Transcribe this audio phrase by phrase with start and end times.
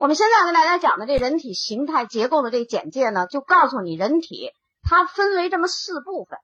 [0.00, 4.50] 我们现在跟大家讲的这人体形态结构的这简介呢，就告诉你人体
[4.82, 6.38] 它分为这么四部分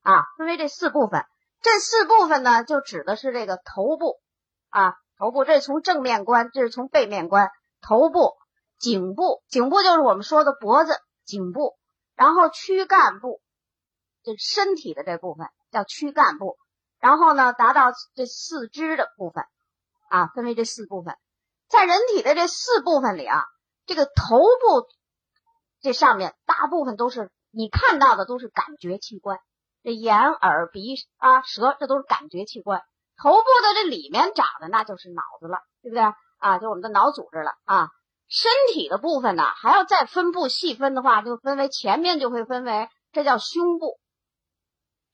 [0.00, 1.26] 啊，分为这四部分。
[1.60, 4.14] 这四部分呢，就指的是这个头部
[4.70, 7.50] 啊，头部这是从正面观，这是从背面观。
[7.86, 8.32] 头部、
[8.78, 10.94] 颈部，颈部就是我们说的脖子、
[11.26, 11.76] 颈部，
[12.16, 13.42] 然后躯干部，
[14.22, 16.56] 这身体的这部分叫躯干部。
[16.98, 19.44] 然后呢，达到这四肢的部分
[20.08, 21.14] 啊，分为这四部分。
[21.72, 23.46] 在人体的这四部分里啊，
[23.86, 24.86] 这个头部
[25.80, 29.38] 这上面大部分都是你看到的都是感觉器官，
[29.82, 32.82] 这眼、耳、鼻啊、舌，这都是感觉器官。
[33.16, 36.02] 头部的这里面长的那就是脑子了，对不对
[36.36, 36.58] 啊？
[36.58, 37.88] 就我们的脑组织了啊。
[38.28, 43.98] 身体的部分呢，还要再分布细分的话，就分为前面就会分为这叫胸部，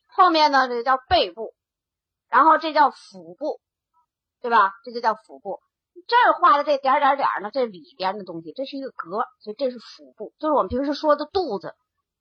[0.09, 1.55] 后面呢这叫背部。
[2.29, 3.61] 然后这叫腹部，
[4.41, 4.73] 对吧？
[4.85, 5.61] 这就叫腹部。
[6.07, 11.75] 这儿画的这点点点呢，这里边的东西，这是一个格，所以这是腹部，就是我们平时说的肚子。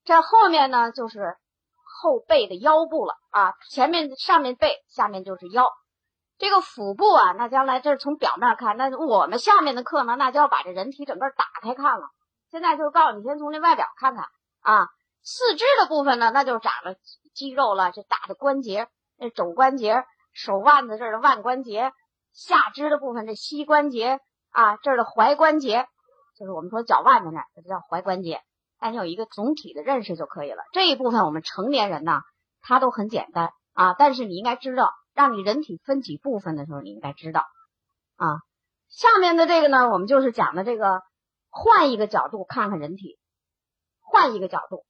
[0.03, 1.35] 这后面呢，就是
[1.83, 3.53] 后背的腰部了啊。
[3.69, 5.69] 前面上面背，下面就是腰。
[6.37, 12.07] 这个腹部啊，那将来这是从表面看，那我们下面的课呢，那就要把这人体整个打开看了。
[12.49, 14.25] 现在就是告诉你，先从这外表看看
[14.61, 14.87] 啊。
[15.23, 16.95] 四肢的部分呢，那就长了
[17.33, 18.87] 肌肉了，这大的关节。
[19.17, 21.91] 那肘关节、手腕子这儿的腕关节，
[22.37, 24.19] 下肢的部分这膝关节
[24.51, 25.87] 啊，这儿的踝关节，
[26.37, 28.41] 就是我们说脚腕子那儿，这叫踝关节。
[28.79, 30.61] 但你有一个总体的认识就可以了。
[30.71, 32.21] 这一部分我们成年人呢，
[32.61, 33.95] 它都很简单啊。
[33.97, 37.43] 但是你应该知道，让你人体分几部分的时候，你应该知道
[38.17, 38.37] 啊。
[38.87, 41.01] 下面的这个呢，我们就是讲的这个，
[41.49, 43.17] 换一个角度看看人体，
[43.99, 44.85] 换一个角度，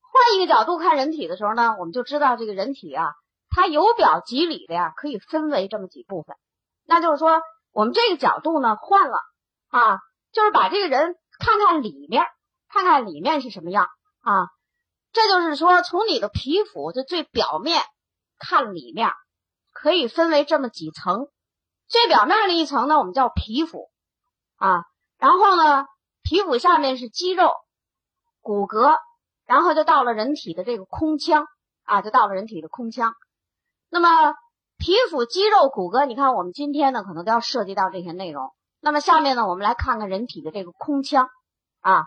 [0.00, 3.12] 换一个角度看人体的时候呢，我们就知道这个人体啊。
[3.54, 6.34] 它由表及里的呀，可以分为这么几部分。
[6.92, 7.40] 那就是说，
[7.70, 9.16] 我们这个角度呢换了
[9.70, 9.98] 啊，
[10.30, 12.26] 就是把这个人看看里面，
[12.68, 13.88] 看看里面是什么样
[14.20, 14.48] 啊。
[15.10, 17.82] 这就是说，从你的皮肤的最表面
[18.38, 19.10] 看里面，
[19.72, 21.28] 可以分为这么几层。
[21.88, 23.88] 最表面的一层呢，我们叫皮肤
[24.56, 24.84] 啊。
[25.16, 25.86] 然后呢，
[26.22, 27.54] 皮肤下面是肌肉、
[28.42, 28.98] 骨骼，
[29.46, 31.46] 然后就到了人体的这个空腔
[31.84, 33.14] 啊，就到了人体的空腔。
[33.88, 34.34] 那么
[34.82, 38.50] 皮肤、肌肉、骨骼，你看我们今天呢，可能都要涉及到这些内容。
[38.80, 41.28] 那么下面呢，我们来看看人体的这个空腔
[41.80, 42.06] 啊，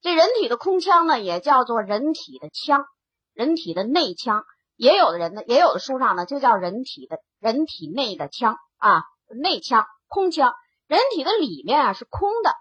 [0.00, 2.86] 这人体的空腔呢，也叫做人体的腔，
[3.34, 4.42] 人体的内腔，
[4.74, 9.02] 也有的人呢，也有的书上呢，就叫人体的人体内的腔啊，
[9.42, 10.54] 内腔、空腔。
[10.86, 12.54] 人体的里面啊是空的，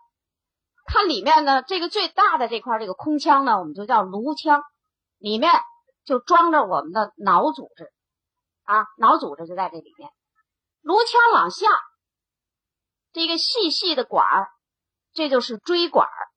[0.85, 4.61] 它里面呢，这个最大的这块这个空腔呢，我们就叫颅腔，
[5.19, 5.53] 里面
[6.03, 7.92] 就装着我们的脑组织。
[8.73, 10.09] 啊，脑组织就在这里面。
[10.81, 11.67] 颅腔往下，
[13.11, 14.47] 这个细细的管儿，
[15.13, 16.27] 这就是椎管儿。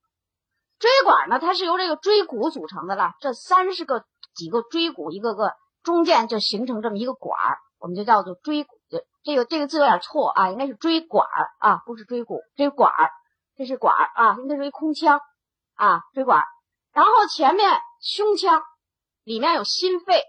[0.78, 3.12] 椎管呢，它是由这个椎骨组成的了。
[3.20, 4.04] 这三十个
[4.34, 8.76] 几个椎骨，一个个中间就形成这么一个管儿，我们就叫做椎骨。
[9.22, 12.42] 这个这个字有点错啊，应该是椎管儿啊，不是椎骨。
[12.54, 13.10] 椎管儿，
[13.56, 15.18] 这是管儿啊，应该是一空腔
[15.74, 16.44] 啊，椎管儿。
[16.92, 18.62] 然后前面胸腔
[19.24, 20.22] 里面有心肺，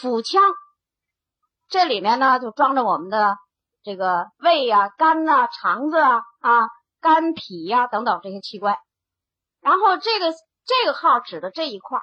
[0.00, 0.42] 腹腔。
[1.68, 3.36] 这里面呢，就装着我们的
[3.82, 6.68] 这个胃呀、肝呐、肠子啊、啊
[7.00, 8.76] 肝脾呀等等这些器官。
[9.60, 10.32] 然后这个
[10.64, 12.02] 这个号指的这一块儿，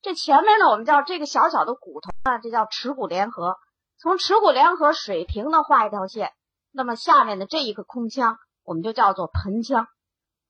[0.00, 3.56] 这前面呢，我们叫这个小小的骨头啊，这叫耻骨联合。
[3.98, 6.32] 从耻骨联合水平的画一条线，
[6.72, 9.86] 那么下面的这一个空腔，我们就叫做盆腔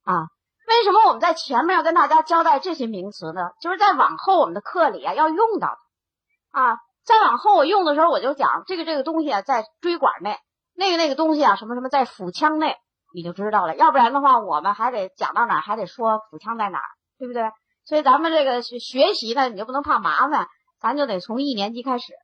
[0.02, 0.26] 啊。
[0.66, 3.50] 为什么我们在前面要跟大家交代这些名词呢？
[3.60, 5.78] 就是在往后我们的课里啊要用到的
[6.60, 6.78] 啊。
[7.04, 10.38] 再往后我用的时候，我就讲这个这个东西啊，在椎管内，
[10.74, 12.76] 那个那个东西啊，什么什么在腹腔内，
[13.14, 13.76] 你就知道了。
[13.76, 16.84] 要不然的话，我们还得讲到哪儿，还得说腹腔在哪儿，
[17.18, 17.50] 对不对？
[17.84, 20.46] 所以咱们这个学学习呢，你就不能怕麻烦，
[20.80, 22.14] 咱就得从一年级开始，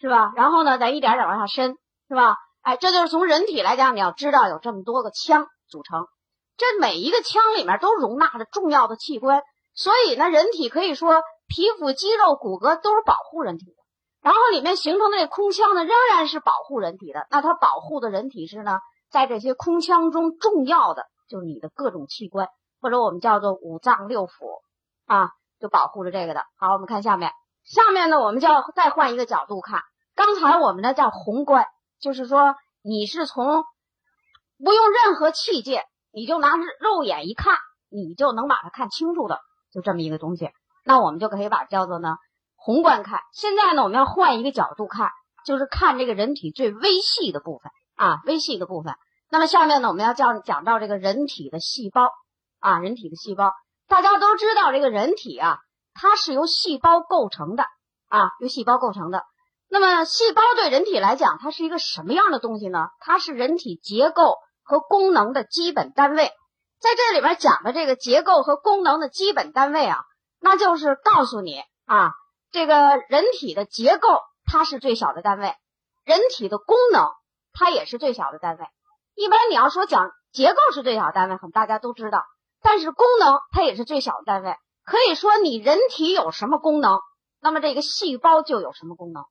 [0.00, 0.32] 是吧？
[0.36, 1.76] 然后呢，再一点点往下深，
[2.08, 2.36] 是吧？
[2.62, 6.06] 哎，这就是从人体来讲，你要知道有这么多个腔组成，
[6.56, 9.42] 这每一个腔里面都容纳着重要的器官，
[9.74, 13.81] 所以呢，人体可以说皮肤、肌肉、骨骼都是保护人体的。
[14.22, 17.26] 然后里面形成的这空腔呢，仍然是保护人体的。
[17.28, 18.78] 那它保护的人体是呢，
[19.10, 22.46] 在这些空腔中重要的就是你的各种器官，
[22.80, 24.30] 或者我们叫做五脏六腑
[25.06, 26.44] 啊，就保护着这个的。
[26.56, 27.32] 好，我们看下面，
[27.64, 29.80] 下面呢，我们就要再换一个角度看。
[30.14, 31.66] 刚才我们呢叫宏观，
[32.00, 33.64] 就是说你是从
[34.64, 35.82] 不用任何器械，
[36.12, 37.56] 你就拿肉眼一看，
[37.90, 39.40] 你就能把它看清楚的，
[39.72, 40.52] 就这么一个东西。
[40.84, 42.18] 那我们就可以把叫做呢。
[42.64, 45.10] 宏观看，现在呢，我们要换一个角度看，
[45.44, 48.94] 就是看这个人体最微细的部分啊，微细的部分。
[49.28, 52.08] 那么下面呢，我们要讲讲到这个人体的细胞
[52.60, 53.52] 啊，人体的细胞，
[53.88, 55.58] 大家都知道这个人体啊，
[55.92, 57.64] 它是由细胞构成的
[58.08, 59.24] 啊，由细胞构成的。
[59.68, 62.90] 那么细胞对人体来讲，它是一个什么样的东西呢？
[63.00, 66.30] 它是人体结构和功能的基本单位。
[66.78, 69.98] 在这里边讲的这个结构和功能的基本单位啊，
[70.40, 72.12] 那就是告诉你啊，
[72.52, 74.08] 这个人体的结构
[74.44, 75.54] 它是最小的单位，
[76.04, 77.06] 人体的功能
[77.54, 78.66] 它也是最小的单位。
[79.14, 82.22] 一般你要说讲结构是最小单位，可能大家都知道，
[82.60, 84.54] 但是功能它也是最小的单位。
[84.84, 87.00] 可以说你人体有什么功能，
[87.40, 89.24] 那么这个细胞就有什么功能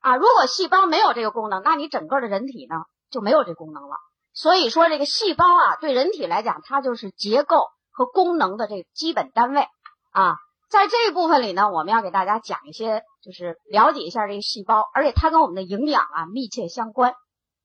[0.00, 0.16] 啊。
[0.16, 2.76] 如果细胞没有这个功能，那你整个的人体呢
[3.10, 3.96] 就没有这功能了。
[4.32, 9.66] 所以说这个细胞啊，对人体来讲，它就是结构和功能的这个基本单位
[10.12, 10.36] 啊。
[10.74, 17.14] 在这一部分里呢，我们要给大家讲一些，就是了解一下这个细胞，而且它跟我们的营养啊密切相关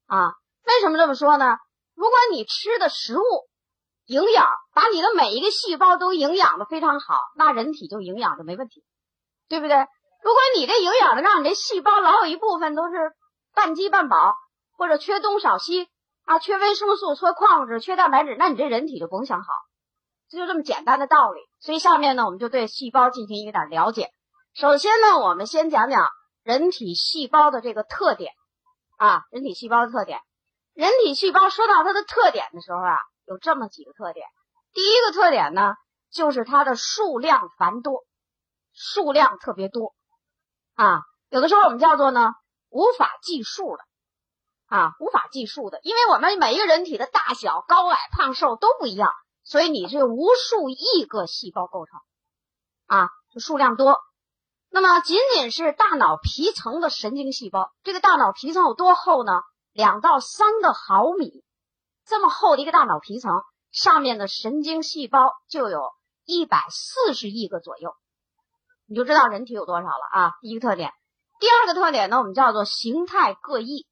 [0.06, 0.34] 啊。
[0.68, 1.58] 为什么这么说呢？
[1.96, 3.24] 如果你吃的食物
[4.06, 8.84] 营养把你的每一个细胞都营养的非常好，那人体就营养就没问题，
[9.48, 9.76] 对不对？
[10.24, 13.12] 如果你这营养的让你这细胞老有一部分都是
[13.56, 14.36] 半饥半饱，
[14.78, 15.88] 或者缺东少西
[16.26, 19.48] 啊，缺维生素、缺矿物质、缺蛋白质，那你这人体就甭想好，
[20.30, 21.42] 这就这么简单的道理。
[21.60, 24.10] 所以下面呢，我们就对细胞进行一点了解。
[24.54, 26.08] 首先呢，我们先讲讲
[26.44, 28.32] 人体细胞的这个特点
[28.98, 30.20] 啊，人体细胞的特点。
[30.74, 34.26] 人体细胞说到它的特点的时候啊，有这么几个特点。
[34.72, 35.74] 第一个特点呢，
[36.12, 38.06] 就是它的数量繁多，
[38.72, 39.94] 数量特别多
[40.76, 41.02] 啊。
[41.30, 42.32] 有的时候我们叫做呢
[42.70, 43.84] 无法计数的
[44.68, 49.12] 啊，无法计数的，因为我们每一个人体的大小、高矮、胖瘦都不一样，
[49.50, 52.00] 所以你是无数亿个细胞构成
[52.86, 53.98] 啊，就数量多。
[54.70, 59.42] 那么仅仅是大脑皮层的神经细胞，这个大脑皮层有多厚呢？
[59.72, 61.44] 两到三个毫米，
[62.06, 63.42] 这么厚的一个大脑皮层
[63.72, 65.82] 上面的神经细胞就有
[66.26, 67.96] 一百四十亿个左右，
[68.86, 70.32] 你就知道人体有多少了啊！
[70.42, 70.94] 一个特点，
[71.40, 73.88] 第二个特点呢，我们叫做形态各异，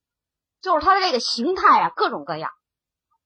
[0.62, 2.52] 就是它的这个形态啊各种各样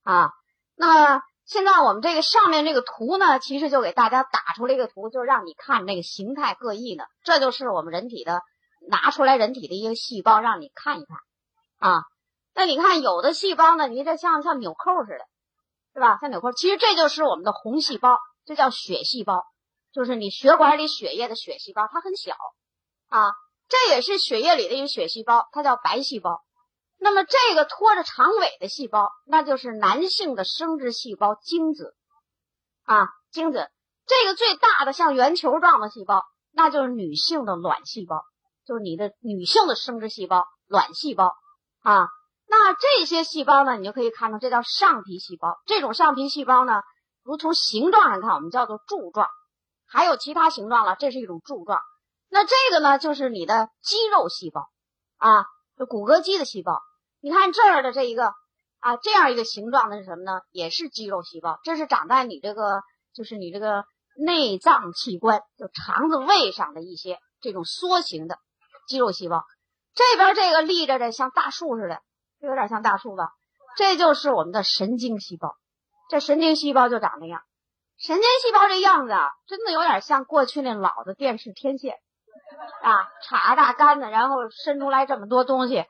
[0.04, 0.31] 啊。
[0.75, 8.42] 那现在我们这个上面这个图呢，其实就给大家打出来一个图，就是让你看这个形态各异呢，这就是我们人体的
[8.88, 11.18] 拿出来人体的一个细胞，让你看一看
[11.92, 12.03] 啊。
[12.53, 15.25] 那你看，有的细胞呢，你这像像纽扣似的，
[15.94, 16.19] 是吧？
[16.21, 19.44] 像纽扣，其实这就是我们的红细胞，这叫血细胞，
[19.92, 22.33] 就是你血管里血液的血细胞，它很小
[23.09, 23.33] 啊。
[23.68, 26.39] 这也是血液里的一个血细胞，它叫白细胞。
[27.03, 31.95] 那么这个拖着长尾的细胞，那就是男性的生殖细胞精子
[32.83, 33.71] 啊，精子。
[34.06, 38.24] 这个最大的像圆球状的细胞，那就是女性的卵细胞，
[38.68, 41.33] 就是你的女性的生殖细胞卵细胞
[41.81, 42.07] 啊。
[42.45, 45.59] 那这些细胞呢，你就可以看到，这叫上皮细胞。
[45.65, 46.83] 这种上皮细胞呢，
[47.24, 49.27] 如从形状上看，我们叫做柱状，
[49.88, 51.80] 还有其他形状了，这是一种柱状。
[52.30, 54.69] 那这个呢，就是你的肌肉细胞
[55.18, 55.45] 啊，
[55.80, 56.80] 就骨骼肌的细胞。
[57.21, 58.33] 你看这儿的这一个
[58.79, 60.41] 啊，这样一个形状的是什么呢？
[60.51, 61.59] 也是肌肉细胞。
[61.63, 62.81] 这是长在你这个，
[63.13, 63.85] 就是你这个
[64.18, 68.38] 内脏器官，就肠子、胃上的一些这种缩形的
[68.88, 69.45] 肌肉细胞。
[69.94, 72.00] 这边这个立着的像大树似的。
[72.39, 73.29] 有点像大树吧，
[73.77, 75.56] 这就是我们的神经细胞。
[76.09, 77.44] 这神经细胞就长那样，
[78.00, 81.98] 神经细胞这样子啊，真的有点像过去那老的电视天线
[82.81, 85.86] 啊，插大杆子，然后伸出来这么多东西。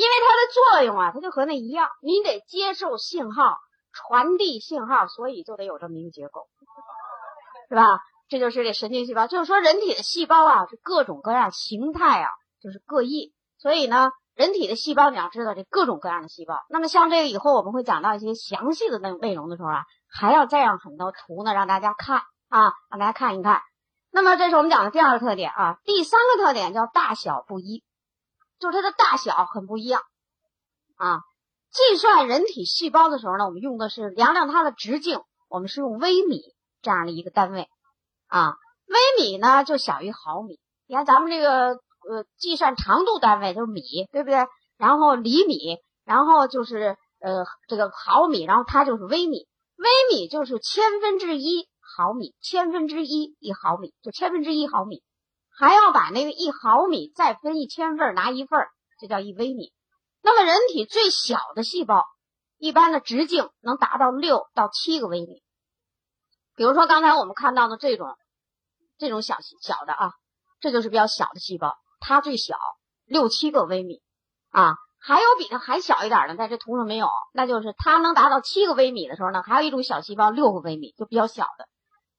[0.00, 3.56] 因为它的作用啊，它就和那一样，你得接受信号，
[3.92, 6.48] 传递信号，所以就得有这么一个结构，
[7.68, 7.84] 是吧？
[8.28, 9.26] 这就是这神经细胞。
[9.26, 12.30] 就是说，人体的细胞啊，是各种各样形态啊，
[12.62, 13.34] 就是各异。
[13.58, 14.10] 所以呢。
[14.36, 16.54] 人体的细胞，你要知道这各种各样的细胞。
[16.70, 23.60] 那么像这个以后我们会讲到一些详细的内内容的时候啊，还要再让很多图呢让大家看啊，让大家看一看。
[24.10, 27.84] 那么这是我们讲的第二个特点啊，第三个特点叫大小不一，
[28.60, 30.02] 就是它的大小很不一样
[30.96, 31.20] 啊。
[31.72, 36.42] 计算人体细胞的时候呢，我们用的是量量它的直径，我们是用微米
[36.82, 37.68] 这样的一个单位
[38.28, 38.54] 啊。
[38.86, 41.80] 微米呢就小于毫米，你看咱们这个。
[42.02, 44.46] 呃，计算长度单位就是米，对不对？
[44.78, 45.76] 然后厘米，
[46.06, 49.46] 然后就是呃这个毫米，然后它就是微米。
[49.76, 55.02] 微米就是千分之一毫米，千分之一一毫米，就千分之一毫米。
[55.60, 58.66] 还要把那个一毫米再分一千份，拿一份，
[58.98, 59.74] 这叫一微米。
[60.22, 62.06] 那么人体最小的细胞，
[62.56, 65.42] 一般的直径能达到六到七个微米。
[66.56, 68.16] 比如说刚才我们看到的这种
[68.96, 70.12] 这种小小的啊，
[70.60, 71.76] 这就是比较小的细胞。
[72.00, 72.56] 它最小
[73.04, 74.00] 六七个微米，
[74.48, 81.68] 啊，还有比它还小一点的，在这图上没有，那就是它能达到七个微米的时候呢，还有一种小细胞六个微米，就比较小的。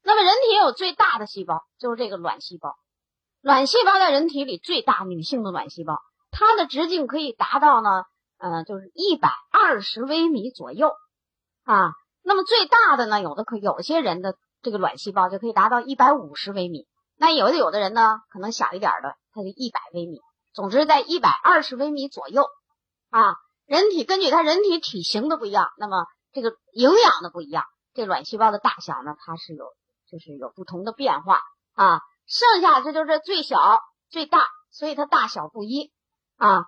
[0.04, 2.76] 那么人体有最大的细胞，就是这个卵细胞。
[3.42, 8.04] 卵细胞在人体里最大，女性的卵细胞，它的直径可以达到呢，
[8.38, 10.94] 呃，就是一百二十微米左右
[11.64, 11.92] 啊。
[12.24, 20.20] 那么最大的呢，有的可有些人的这个卵细胞就可以达到一百五十微米，那有的有的人呢，可能小一点的，它就一百微米。
[20.54, 22.46] 总之在一百二十微米左右。
[23.10, 29.66] 啊，人体根据它人体体型的不一样，那么这个营养的不一样，这卵细胞的大小呢，它是有
[30.10, 31.42] 就是有不同的变化
[31.74, 32.02] 啊。
[32.26, 33.58] 剩下这就是最小
[34.10, 35.92] 最大，所以它大小不一
[36.38, 36.66] 啊。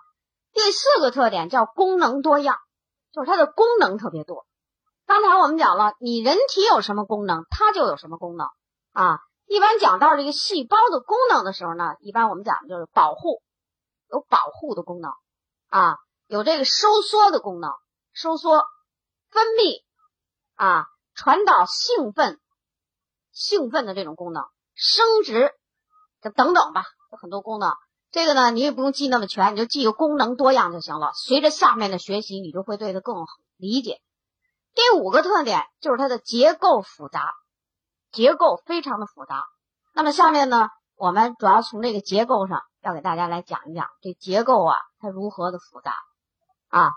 [0.52, 2.58] 第四个特点叫功能多样，
[3.12, 4.46] 就是它的功能特别多。
[5.06, 8.46] 刚才我们讲了，你人体有什么功能，它就有什么功能
[8.92, 9.18] 啊。
[9.46, 13.42] 一般讲到这个细胞的功能的时候呢，一般我们讲的就是保护，
[14.08, 15.12] 有保护的功能
[15.68, 15.96] 啊。
[16.26, 17.70] 有这个收缩的功能，
[18.14, 18.64] 收缩、
[19.30, 19.82] 分泌
[20.54, 22.40] 啊，传导兴奋、
[23.30, 24.44] 兴奋的这种功能，
[24.74, 25.52] 生殖
[26.20, 27.72] 这等等吧，有很多功能。
[28.10, 31.12] 这个呢，你也不用记那么全，你就记个功能多样就行了。
[31.14, 33.16] 随着下面的学习，你就会对它更
[33.56, 34.00] 理解。
[34.74, 37.32] 第五个特点就是它的结构复杂，
[38.12, 39.44] 结构非常的复杂。
[39.94, 45.94] 那么下面呢，我们主要从这个结构上要给大家来讲一讲这结构啊，它如何的复杂。
[46.68, 46.90] 啊，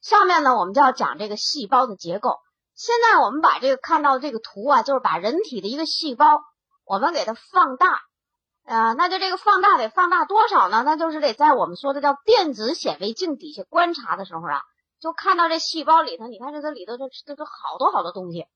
[0.00, 2.38] 下面呢，我们就要讲这个细胞的结构。
[2.74, 6.26] 现在我们把这个看到这个图啊，就是把人体的一个细胞，
[6.84, 8.00] 我们给它放大，
[8.64, 10.82] 啊，那就这个放大得放大多少呢？
[10.84, 14.60] 那就是得在我们说的叫电子显微镜底下观察的时候啊，
[15.00, 18.46] 就看到这细胞里头，你看这个里头这这这好多好多东西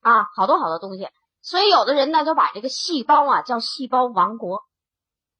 [0.00, 1.08] 啊，好多好多东西。
[1.42, 4.64] 所以有的人呢就把这个细胞啊叫细胞王国，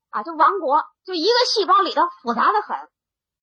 [0.08, 2.76] 啊，就王国，就一个细胞里头复杂的很。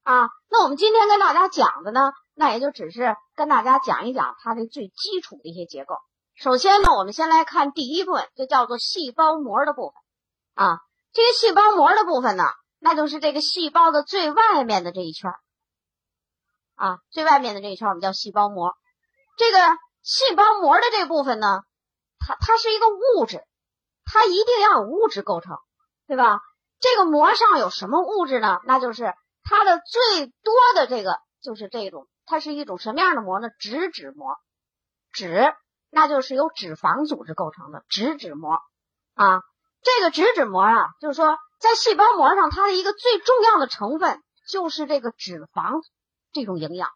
[0.03, 5.95] 啊，那我们今天跟大家讲的呢，那也就只是跟大家讲一讲它的最基础的一些结构。
[6.37, 10.65] 首先呢，我们先来看第一部分，就叫做细胞膜的部分。
[10.65, 10.79] 啊，
[11.11, 12.43] 这个细胞膜的部分呢，
[12.79, 15.31] 那就是这个细胞的最外面的这一圈
[16.75, 18.75] 啊，最外面的这一圈我们叫细胞膜。
[19.37, 19.57] 这个
[20.03, 21.63] 细胞膜的这部分呢，
[22.19, 23.43] 它它是一个物质，
[24.05, 25.57] 它一定要有物质构成，
[26.07, 26.39] 对吧？
[26.79, 28.59] 这个膜上有什么物质呢？
[28.65, 29.13] 那就是。
[29.49, 33.47] 它的最多的这个就是这种，它是一种什么样的膜呢？
[33.59, 34.35] 脂质膜，
[35.13, 35.55] 脂
[35.89, 38.59] 那就是由脂肪组织构成的脂质膜
[39.15, 39.41] 啊。
[39.83, 45.81] 这个脂质膜啊，就是说在细胞膜上，它的一个最重要的成分就是这个脂肪
[46.33, 46.89] 这种营养。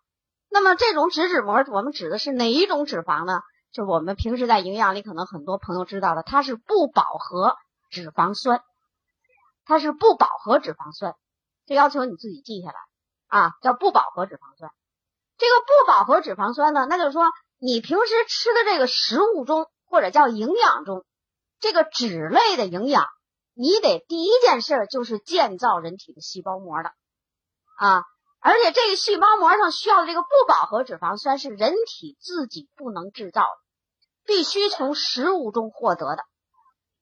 [0.49, 3.41] 那么这种脂质膜，我们指的是哪一种脂肪呢？
[3.71, 7.55] 就是我们平时在营养里可能很多朋友知道的，它是不饱和
[7.89, 8.61] 脂肪酸，
[9.63, 11.15] 它是不饱和脂肪酸。
[11.65, 12.75] 这要求你自己记下来
[13.27, 14.69] 啊，叫不饱和脂肪酸。
[15.37, 17.23] 这个不饱和脂肪酸呢，那就是说
[17.63, 21.05] 你平时吃的这个食物中，或者叫营养中，
[21.59, 23.05] 这个脂类的营养，
[23.53, 26.89] 你得第一件事就是建造人体的细胞膜的
[27.77, 28.03] 啊。
[28.39, 33.47] 而且这个细胞膜上需要的这个不饱和脂肪酸是人体自己不能制造的，
[34.25, 36.23] 必须从食物中获得的。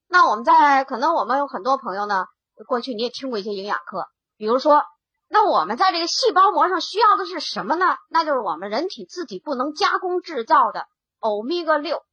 [0.09, 2.25] 那我们在可能我们有很多朋友呢，
[2.67, 4.07] 过去你也听过一些营养课。
[4.35, 4.83] 比如说，
[5.31, 7.85] 那我们在这个细胞膜上需要的是什么呢？
[8.09, 10.87] 那就是我们人体自己不能加工制造的
[11.19, 12.03] 欧米伽六、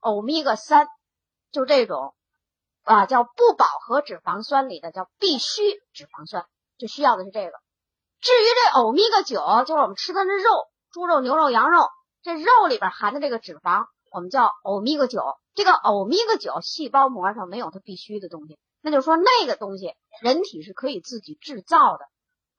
[0.00, 0.88] 欧米伽三，
[1.52, 2.14] 就这种
[2.82, 6.46] 啊叫不饱和脂肪酸里的叫必需脂肪酸，
[6.78, 7.52] 就需要的是这个。
[8.20, 10.48] 至于这欧米伽九，就是我们吃的那肉，
[10.90, 11.86] 猪肉、牛肉、羊肉，
[12.22, 15.22] 这肉里边含的这个脂肪，我们叫欧米伽九。
[15.54, 18.58] 这个欧米伽九细胞膜上没有它必须的东西。
[18.80, 22.06] 那就是说，那个东西人体是可以自己制造的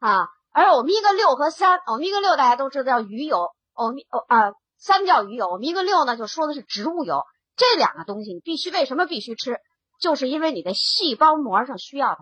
[0.08, 0.28] 啊。
[0.52, 7.24] 而欧米伽六和三，欧米伽六大家都知道叫鱼油，欧米哦啊三叫鱼油，欧米伽六呢就说的是植物油。
[7.56, 9.60] 这两个东西你必须为什么必须吃？
[10.00, 12.20] 就是因为你的细胞膜上需要它，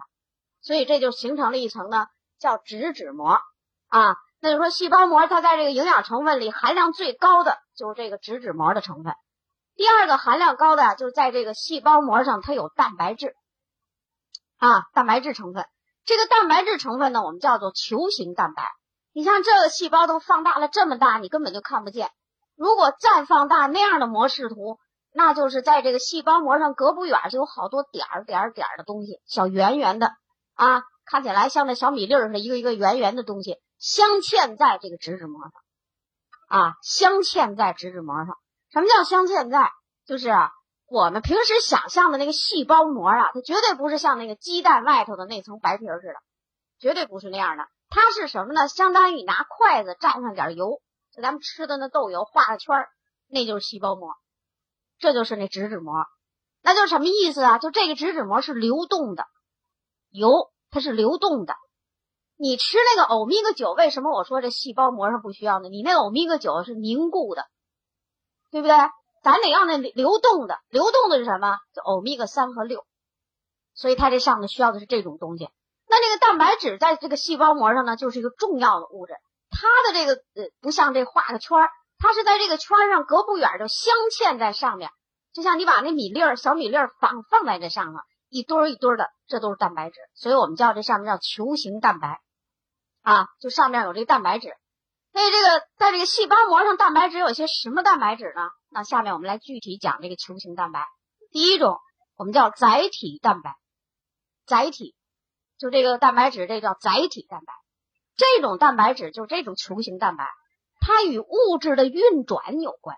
[0.61, 2.05] 所以这就形成了一层呢
[2.39, 3.39] 叫脂质膜
[3.87, 4.15] 啊。
[4.39, 9.13] 那就说细胞膜它在这个营养成分里含量最高的就是这个脂质膜的成分。
[9.75, 13.35] 第二个含量高的就是在这个细胞膜上它有蛋白质。
[14.57, 15.65] 啊，蛋白质成分，
[16.05, 18.69] 这个蛋白质成分呢，我们叫做球形蛋白。
[19.13, 22.09] 你像这个细胞都放大了这么大，你根本就看不见。
[22.55, 24.79] 如果再放大那样的模式图，
[25.13, 30.11] 那就是在这个细胞膜上隔不远就有好多点儿点儿点儿的东西，小圆圆的
[30.55, 35.51] 啊，看起来像那小米粒似的，一个一个圆圆的东西镶嵌在这个脂质膜上
[36.61, 38.37] 啊，镶嵌在脂质膜上。
[38.71, 39.71] 什么叫镶嵌在？
[40.05, 40.29] 就是。
[40.87, 46.15] 我们平时想象的那个细胞膜啊，它绝对不是像那个鸡蛋外头的那层白皮似的，
[46.79, 47.65] 绝对不是那样的。
[47.89, 48.67] 它是什么呢？
[48.67, 52.85] 相当于你拿筷子蘸上点油，就咱们吃的那豆油，画个圈，
[53.27, 54.13] 那就是细胞膜，
[54.99, 56.05] 这就是那脂质膜。
[56.61, 57.59] 那就是什么意思啊？
[57.59, 59.25] 就这个脂质膜是流动的，
[60.09, 61.55] 油它是流动的。
[62.35, 65.69] 你吃那个欧米伽九，为什么我说这细胞膜上不需要呢？
[65.69, 67.45] 你那欧米伽九是凝固的，
[68.49, 68.75] 对不对？
[69.23, 71.57] 咱得要那流动的，流动的是什么？
[71.73, 72.85] 就欧米伽三和六。
[73.73, 75.49] 所以它这上面需要的是这种东西。
[75.87, 79.13] 那这个蛋白质在这个细胞膜上呢，就是一个重要的物质。
[79.49, 84.89] 它的这个呃，不像这画个圈儿，它是在这个圈上隔不远就镶嵌在上面。
[85.31, 87.95] 就像你把那米粒儿、小米粒儿放放在这上面，
[88.29, 92.19] 一堆儿一堆儿的，这都是蛋白质，所以我们叫这上面叫球形蛋白，
[93.01, 94.53] 啊，就上面有这个蛋白质。
[95.13, 98.49] 所以这个在这个细胞膜上，蛋白质有些什么蛋白质呢？
[98.69, 100.87] 那下面我们来具体讲这个球形蛋白。
[101.31, 101.77] 第一种，
[102.17, 103.55] 我们叫载体蛋白，
[104.47, 104.95] 载体
[105.59, 107.53] 就这个蛋白质，这叫载体蛋白。
[108.15, 110.27] 这种蛋白质就是这种球形蛋白，
[110.79, 112.97] 它与物质的运转有关。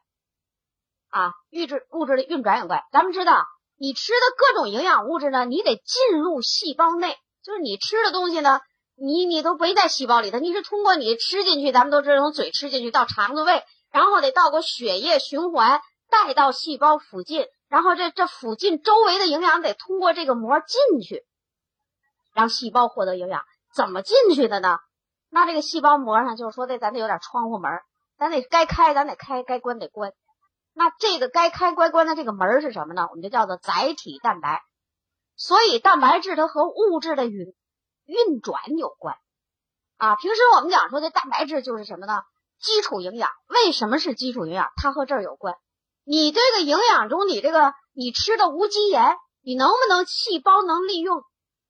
[1.10, 2.82] 啊，物质物质的运转有关。
[2.94, 3.46] 咱们知道，
[3.78, 8.62] 你吃的各种营养物质呢，你得进入细胞内，就是你吃的东西呢，
[8.98, 21.25] 你你都没在细胞里头，你是通过你吃进去，咱们都知道从嘴吃进去到肠子胃，然后得到过血液循环带到细胞附近，然后这这附近周围的营养得通过这个膜进去，
[22.34, 23.42] 让细胞获得营养。
[23.74, 24.78] 怎么进去的呢？
[25.30, 27.72] 那这个细胞膜上就是说得咱得有点窗户门，
[28.18, 30.14] 咱得该开咱得开，该关得关。
[30.74, 33.08] 那这个该开该关的这个门是什么呢？
[33.10, 34.62] 我们就叫做载体蛋白。
[35.36, 37.54] 所以蛋白质它和物质的运
[38.06, 39.18] 运转有关
[39.98, 40.16] 啊。
[40.16, 42.24] 平时我们讲说这蛋白质就是什么呢？
[42.60, 43.30] 基础营养。
[43.48, 44.70] 为什么是基础营养？
[44.78, 45.56] 它和这儿有关。
[46.04, 51.24] 你这个营养中，你这个你吃的无机盐，你能不能细胞能利用？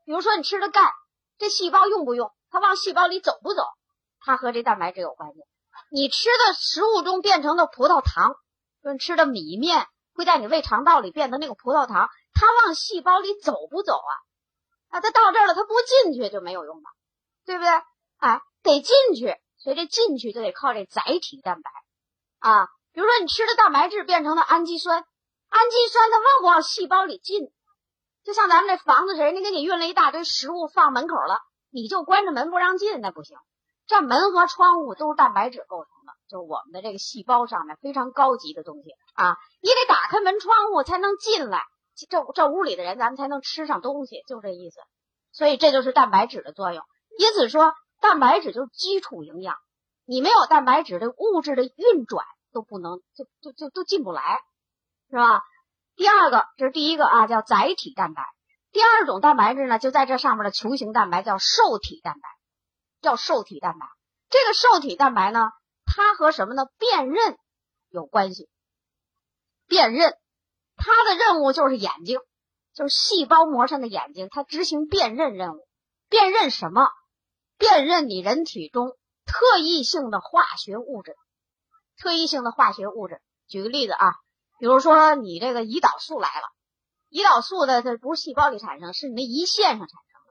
[0.06, 0.92] 比如说你吃的钙，
[1.38, 2.32] 这细胞用不用？
[2.50, 3.64] 它往细胞里走不走？
[4.20, 5.40] 它和这蛋白质有关系。
[5.90, 8.36] 你吃的食物中变成的葡萄糖。
[8.84, 14.14] 你吃的米面会在你胃肠道里变成那个葡萄糖，它往细胞里走不走啊？
[14.96, 16.84] 啊，它到这儿了，它不进去就没有用了，
[17.46, 17.70] 对不对？
[18.18, 21.70] 哎，得进去，所以这进去就得靠这载体蛋白
[22.40, 22.68] 啊。
[22.94, 25.04] 比如说你吃的蛋白质变成了氨基酸，
[25.50, 27.52] 氨基酸它往不往细胞里进？
[28.24, 33.38] 就像咱们这房子似的，人家给你运了一大堆食物放门口了，你就关着门不让进，那不行。
[33.88, 36.14] 这门和窗户都是蛋白质构成的。
[36.30, 41.62] 就是我们的这个细胞上面非常高级的东西啊，你得打开门窗户才能进来，
[41.96, 44.80] 这这屋里的人咱们才能吃上东西，就这意思。
[45.32, 46.84] 所以这就是蛋白质的作用。
[47.18, 49.56] 因此说，蛋白质就是基础营养，
[50.06, 54.40] 你没有蛋白质，这物质的运转都不能，就就就都进不来，
[55.10, 55.42] 是吧？
[55.96, 58.24] 第二个，这是第一个啊，叫载体蛋白。
[58.72, 62.28] 第二种蛋白质呢，就在这上面的球形蛋白叫受体蛋白，
[63.02, 63.88] 叫受体蛋白。
[64.30, 65.52] 这个受体蛋白呢？
[65.86, 66.66] 它和什么呢？
[66.78, 67.38] 辨认
[67.90, 68.50] 有关系。
[69.68, 70.18] 辨认，
[70.86, 72.20] 它的任务就是眼睛，
[72.76, 75.68] 就是细胞膜上的眼睛，它执行辨认任务。
[76.10, 76.88] 辨认什么？
[77.58, 78.92] 辨认你人体中
[79.26, 81.16] 特异性的化学物质。
[81.98, 84.14] 特异性的化学物质，举个例子啊，
[84.60, 86.48] 比如说你这个胰岛素来了，
[87.10, 90.22] 胰岛素的它不是细胞里产生，是你那胰腺上产生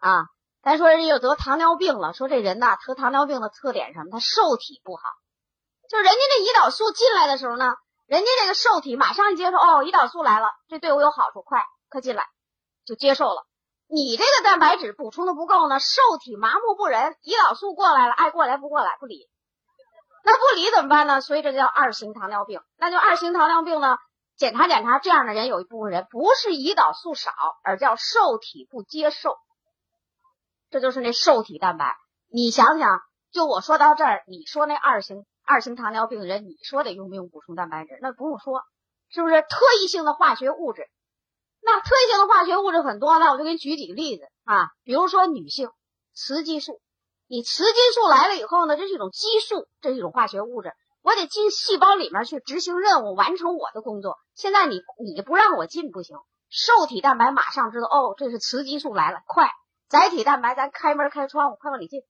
[0.00, 0.24] 的啊。
[0.60, 4.10] 咱说人家又得糖尿病了，说这人呐得糖尿病的特点什么？
[4.10, 5.02] 他受体不好，
[5.88, 7.72] 就人家这胰岛素进来的时候呢，
[8.08, 12.24] 人家这个受体马上接受哦，胰岛素来了，这对我有好处，快快进来，
[12.86, 13.46] 就接受了。
[13.86, 19.28] 你这个蛋白质补充的不够呢，受体麻木不仁，胰岛素过来了，爱过来不过来不理，
[20.24, 21.20] 那不理怎么办呢？
[21.20, 22.62] 所以这叫二型糖尿病。
[22.78, 23.98] 那就二型糖尿病呢，
[24.38, 27.30] 检查检查，这样的人有一部分人不是胰岛素少，
[27.62, 29.36] 而叫受体不接受。
[30.70, 31.94] 这就是那受体蛋白，
[32.32, 33.00] 你想想，
[33.32, 37.98] 就我说到这儿，你说那二型二型糖尿病人，你说得用不用补充蛋白质？
[38.02, 38.60] 那不用说，
[39.08, 40.86] 是不是特异性的化学物质？
[41.62, 45.70] 那特异性的化学物质很多，那我就给你举几个例子啊，比如说女性
[46.12, 46.82] 雌激素，
[47.26, 54.18] 你雌激素来了以后呢，这是一种激素，这是一种化学物质，我得进细胞里面去执行任务，完成我的工作。
[54.34, 56.18] 现在你你不让我进不行，
[56.50, 59.48] 受体蛋白马上知道，哦，这是雌激素来了，快。
[59.88, 62.02] 载体蛋白，咱开门开窗户，快往里进，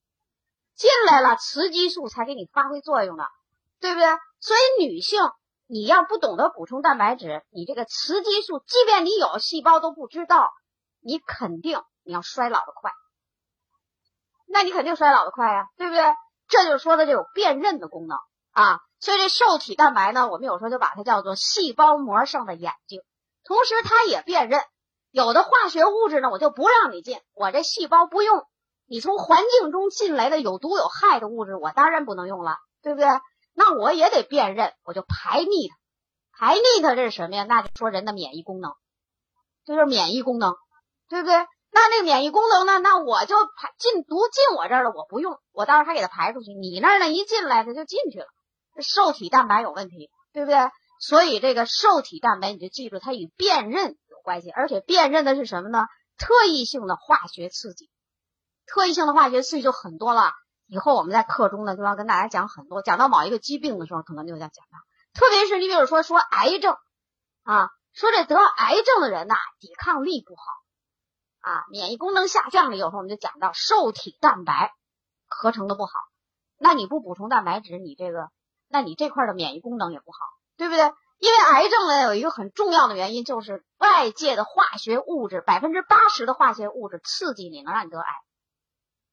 [0.79, 3.25] 进来了，雌激素才给你发挥作用呢，
[3.81, 4.07] 对不对？
[4.39, 5.19] 所以女性，
[5.67, 10.49] 你要不懂得补充蛋白质，你这个雌激素，即便你有细胞都不知道，
[11.01, 12.93] 你肯定你要衰老的快，
[14.47, 16.01] 那你肯定衰老的快呀，对不对？
[16.47, 18.17] 这就说的这种辨认的功能
[18.51, 18.79] 啊。
[19.01, 23.01] 所以这受体蛋白呢，我们有时候就把它叫做细胞膜上的眼睛，
[23.43, 24.61] 同时它也辨认。
[25.11, 28.45] 有的化学物质呢，我就不让你进，我这细胞不用，
[28.89, 33.07] 你从环境中进来的有毒有害的物质，我当然不能用了，对不对？
[33.53, 35.75] 那我也得辨认，我就排逆它。
[36.47, 37.45] 排逆它这是什么呀？
[37.47, 38.71] 那就说人的免疫功能，
[39.65, 40.55] 这就是免疫功能，
[41.07, 41.35] 对不对？
[41.71, 42.79] 那那个免疫功能呢？
[42.79, 46.53] 那我就排进毒进我这儿了，我不用，我到时候还给它排出去。
[46.53, 47.09] 你那儿呢？
[47.09, 48.25] 一进来它就进去了，
[48.81, 50.57] 受体蛋白有问题，对不对？
[50.99, 55.85] 所以这个受体蛋白你就记住，它与辨认有关系，而且辨认的是什么呢？
[56.17, 57.89] 特异性的化学刺激，
[58.73, 60.31] 特异性的化学刺激就很多了。
[60.67, 64.77] 以后我们在课中呢，就要跟大家讲很多，讲到某一个疾病的时候，可能就要讲到。
[65.13, 66.75] 特别是你比如说说癌症
[67.43, 72.77] 啊，说这得癌症的人呐，抵抗力不好啊，免疫功能下降了。
[72.77, 74.71] 有时候我们就讲到受体蛋白
[75.27, 75.91] 合成的不好，
[76.59, 78.29] 那你不补充蛋白质，你这个，
[78.67, 80.19] 那你这块的免疫功能也不好，
[80.55, 80.93] 对不对？
[81.17, 88.05] 因为癌症呢有一个很重要的原因，就是外界的化学物质，百分之八十的化学物质刺激你，能让你得癌，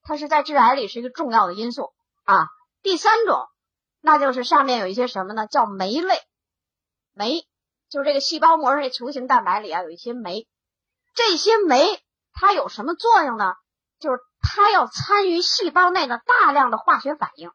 [0.06, 1.92] 它是在致癌里是一个重要的因素
[2.24, 2.46] 啊。
[2.82, 3.46] 第三种。
[4.02, 5.48] 那就是上面有一些什么呢？
[5.48, 6.20] 叫酶类，
[7.12, 7.44] 酶
[7.90, 10.46] 就是这个细胞膜上这球形蛋白里啊有一些酶，
[11.12, 12.00] 这些酶
[12.32, 13.54] 它有什么作用呢？
[13.98, 17.50] 就是它要参与细胞内的大量的化学反应，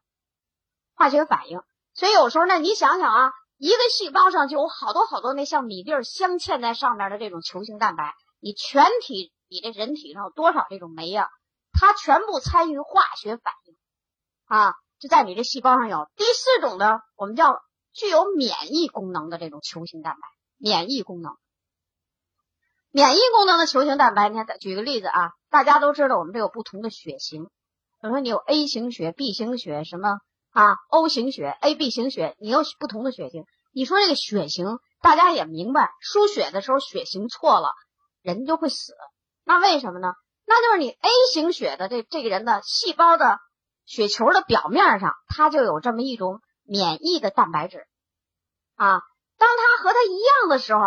[0.94, 1.62] 化学反应。
[1.94, 11.30] 所以有时候呢，你想想啊，一个细胞上就有好多好多那像米粒儿镶嵌在上面的这种球形蛋白，你全体你这人体上有多少这种酶呀？
[11.82, 13.76] 它全部参与化学反应
[14.46, 14.74] 啊。
[15.00, 17.60] 就在你这细胞上有第四种呢，我们叫
[17.92, 20.20] 具有免疫功能的这种球形蛋白。
[20.64, 21.36] 免疫功能，
[22.92, 27.50] 免疫功能的球形蛋白，你看，举个例子啊，大家都知道我们这有不同的血型，比
[28.04, 30.20] 如说你有 A 型血、B 型血，什么
[30.52, 33.46] 啊 O 型血、AB 型血，你有不同的血型。
[33.74, 37.74] 你说这个血型，大家也明白，输血的时候血型错了，
[38.22, 38.94] 人就会死。
[39.44, 40.14] 那为什么呢？
[40.52, 43.40] 那就是你 A 型血的这这个人的细胞的。
[43.84, 47.88] 血球的表面上，它就有这么一种免疫的蛋白质
[48.76, 49.02] 啊。
[49.38, 50.80] 当它和它一样的时候，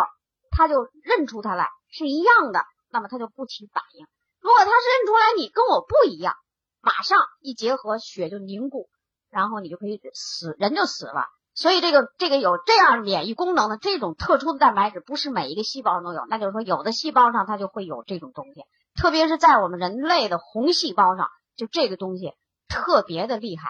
[0.49, 4.07] 它就认出它来是一样的，那么它就不起反应。
[4.39, 6.33] 如果它是认出来你跟我不一样，
[6.81, 8.89] 马上一结合血就凝固，
[9.29, 11.25] 然后你就可以死，人就死了。
[11.53, 16.25] 所以这个这个有这样免疫功能的这种特殊的蛋白质，不是每一个细胞都有。
[16.27, 18.63] 那就是说，有的细胞上它就会有这种东西，
[18.95, 22.33] 特别是在我们人类的红细胞上，就这个东西。
[22.67, 23.69] 特别的厉害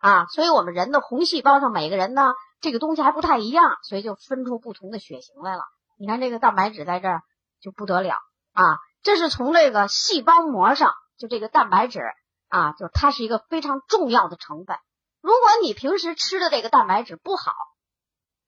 [0.00, 0.26] 啊！
[0.26, 5.62] 所以我们人的红细胞上每个人呢，这个东西还不太一样，所以就分出不同的血型来了。
[5.96, 7.22] 你看这个蛋白质在这儿
[7.60, 8.16] 就不得了
[8.52, 8.78] 啊！
[9.02, 12.02] 这是从这个细胞膜上，就这个蛋白质
[12.48, 14.76] 啊，就它是一个非常重要的成分。
[15.22, 17.52] 如果你平时吃的这个蛋白质不好，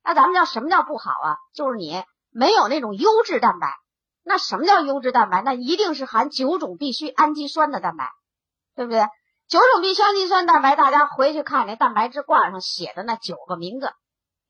[0.02, 1.36] 那咱们叫什么叫不好啊？
[1.54, 3.72] 就是你没有那种优质蛋白。
[4.28, 5.40] 那什么叫优质蛋白？
[5.40, 8.10] 那一定是含九种必需氨基酸的蛋白，
[8.74, 9.06] 对不对？
[9.46, 13.92] 九种必需氨基酸蛋白，大家回去看那蛋白质罐上写的那九个名字，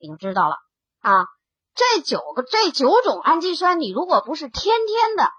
[0.00, 0.56] 你就知道了
[1.02, 1.26] 啊。
[1.74, 5.30] 这九个这九种氨基酸，你如果不是天天的、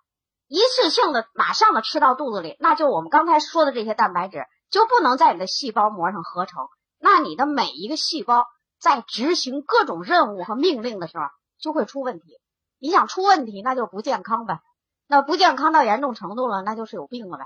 [0.47, 6.67] 一次性的、马上的吃到肚子里，那就我们刚才说的这些蛋白质就不能在你的细胞膜上合成。
[6.99, 8.45] 那你的每一个细胞
[8.79, 11.23] 在执行各种任务和命令的时候
[11.59, 12.39] 就会出问题。
[12.79, 14.59] 你想出问题，那就不健康呗。
[15.07, 17.45] 那不健康到严重程度了，那就是有病了呗，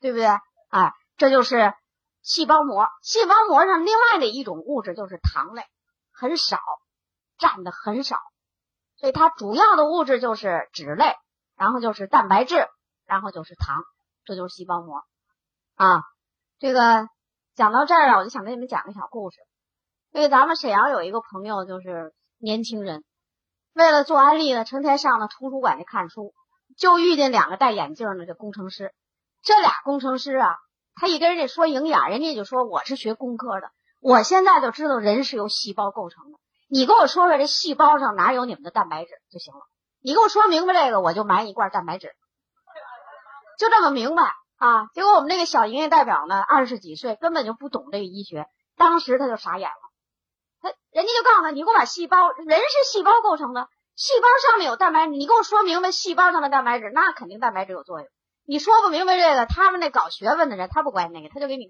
[0.00, 0.26] 对不对？
[0.68, 0.92] 哎。
[1.18, 1.74] 这就是
[2.22, 5.62] 细胞膜，细胞膜上另外的一种物质就是糖类，
[6.10, 6.58] 很少，
[7.38, 8.18] 占的很少，
[8.96, 11.14] 所以它主要的物质就是脂类，
[11.54, 12.66] 然后就是蛋白质，
[13.04, 13.84] 然后就是糖，
[14.24, 15.04] 这就是细胞膜
[15.76, 16.00] 啊。
[16.58, 17.06] 这个
[17.54, 19.36] 讲到这儿啊，我就想跟你们讲个小故事。
[20.10, 23.04] 因为咱们沈阳有一个朋友，就是年轻人，
[23.74, 26.34] 为了做安利呢，成天上那图书馆去看书，
[26.76, 28.92] 就遇见两个戴眼镜的这工程师，
[29.42, 30.56] 这俩工程师啊。
[30.94, 36.38] 他一跟人家说营养，人家就说我是学工科的，我现在就知道人是由细胞构成的。
[36.68, 39.60] 你跟我说说这细胞上哪有你们的蛋白质就行了。
[40.02, 42.12] 你给我说明白这个，我就买一罐蛋白质，
[43.58, 44.22] 就这么明白
[44.58, 44.88] 啊。
[44.92, 49.91] 结果我们那个小营业代表呢，二十几岁，根本就不懂这个医学，当时他就傻眼了。
[50.62, 58.08] 他人家就告诉他，你给我把细胞，人是细胞构成的，细胞上面有蛋白质，你给我说明白细胞上的蛋白质，那肯定蛋白质有作用。
[58.46, 61.66] 你说不明白这个，他们那搞学问的人，他不管那个，他就给你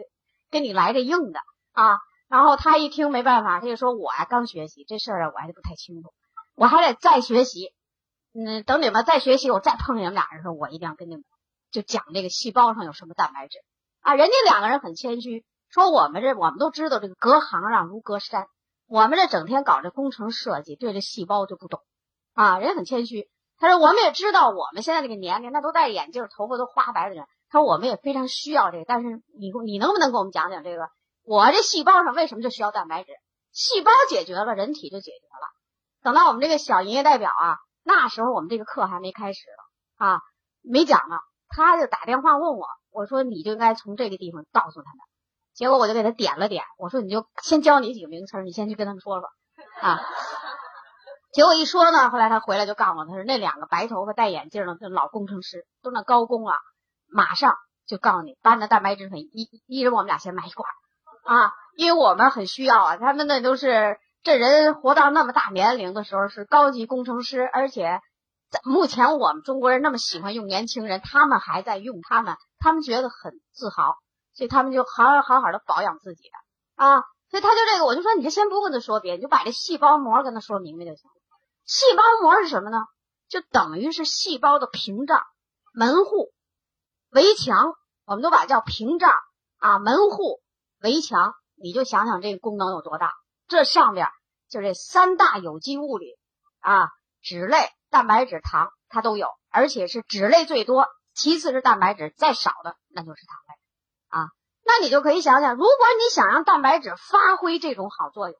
[0.50, 1.40] 给你来这硬的
[1.72, 1.98] 啊。
[2.28, 6.14] 然后他一听没办法，他就说：“我呀刚学习这事儿啊，我还是不太清楚，
[6.54, 7.74] 我还得再学习。
[8.32, 11.24] 嗯，等你们再学习，我再碰见你们俩人的时候，我一定要跟你们
[11.70, 13.58] 就讲这个细胞上有什么蛋白质
[14.00, 18.46] 啊。”人家两个人很谦虚，说：“我们这我们都知道这个隔行让如隔山，
[18.92, 21.80] 我们这整天搞这工程设计，对这细胞就不懂
[22.34, 23.30] 啊。”人家很谦虚。
[23.56, 30.90] 他说：“我们也知道，我们现在这个年龄，那都戴眼镜、头发都花白的人，他说我们也非常需要这个，但是你你能不能给我们讲讲这个？
[31.24, 33.12] 我这细胞上为什么就需要蛋白质？
[33.50, 35.48] 细胞解决了，人体就解决了。
[36.02, 39.40] 等到我们这个小营业代表啊，那时候我们这个课还没开始
[40.00, 40.20] 呢啊，
[40.60, 41.16] 没讲呢，
[41.48, 44.98] 他就打电话问我，我说你就应该从这个地方告诉他们。
[45.54, 49.28] 结果我就给他点了点，我说你就先教你几个名词，你先去跟他们说说
[49.80, 50.00] 啊。
[51.32, 56.56] 结果一说呢，后来他回来就告诉我，他说那两个白头发戴眼镜的老工程师都那高工啊，
[57.08, 60.68] 马上就告诉你把你的蛋白质粉一一人我们俩先买一罐
[61.24, 62.96] 啊，因为我们很需要啊。
[62.96, 68.00] 他们那都是这人活到那么大年龄的时候是高级工程师，而且
[68.64, 73.96] 目前我们中国人那么喜欢用年轻人，他们还在用他们，他们觉得很自豪，
[74.34, 77.02] 所以他们就好好好好的保养自己的啊。
[77.30, 81.10] 所以他就这个，我就说你就先不跟他说别，你就把这细胞膜跟他说明白就行。
[81.64, 82.78] 细胞膜是什么呢？
[83.28, 85.22] 就等于是细胞的屏障、
[85.72, 86.32] 门户、
[87.10, 87.72] 围墙，
[88.04, 89.14] 我们都把它叫屏障
[89.58, 90.42] 啊，门户、
[90.82, 91.34] 围墙。
[91.54, 93.12] 你就想想这个功能有多大。
[93.46, 94.08] 这上边
[94.50, 96.18] 就这三大有机物里
[96.60, 96.88] 啊，
[97.22, 103.61] 脂类、蛋白质、糖，它都有，而且是脂类最多，其次是蛋白质，再少的那就是糖类。
[104.64, 108.38] 那你就可以想想，如果你想让蛋白质发挥这种好作用，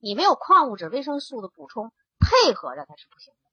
[0.00, 1.92] 你没有矿物质、维生素的补充。
[2.24, 3.50] 配合着它是不行的，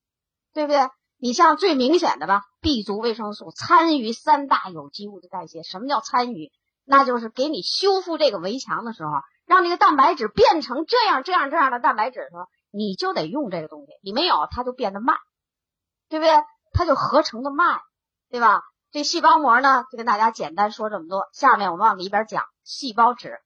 [0.54, 0.92] 对不对？
[1.18, 5.64] 你像最明显的吧，B 族维生素参与三大有机物的代谢。
[5.64, 6.52] 什么叫参与？
[6.86, 9.12] 那就是给你修复这个围墙的时候，
[9.48, 13.94] 让这个蛋白质变成这样、这样、这样的蛋白质的时候，你就得用这个东西。
[14.04, 15.18] 你没有，它就变得慢，
[16.10, 16.32] 对不对？
[16.74, 17.82] 它就合成的慢，
[18.30, 18.62] 对吧？
[18.92, 21.28] 这细胞膜呢，就跟大家简单说这么多。
[21.34, 23.40] 下面我们往里边讲细胞质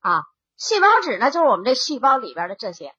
[0.00, 0.22] 啊，
[0.56, 2.94] 细胞质呢，就是我们这细胞里边的这些。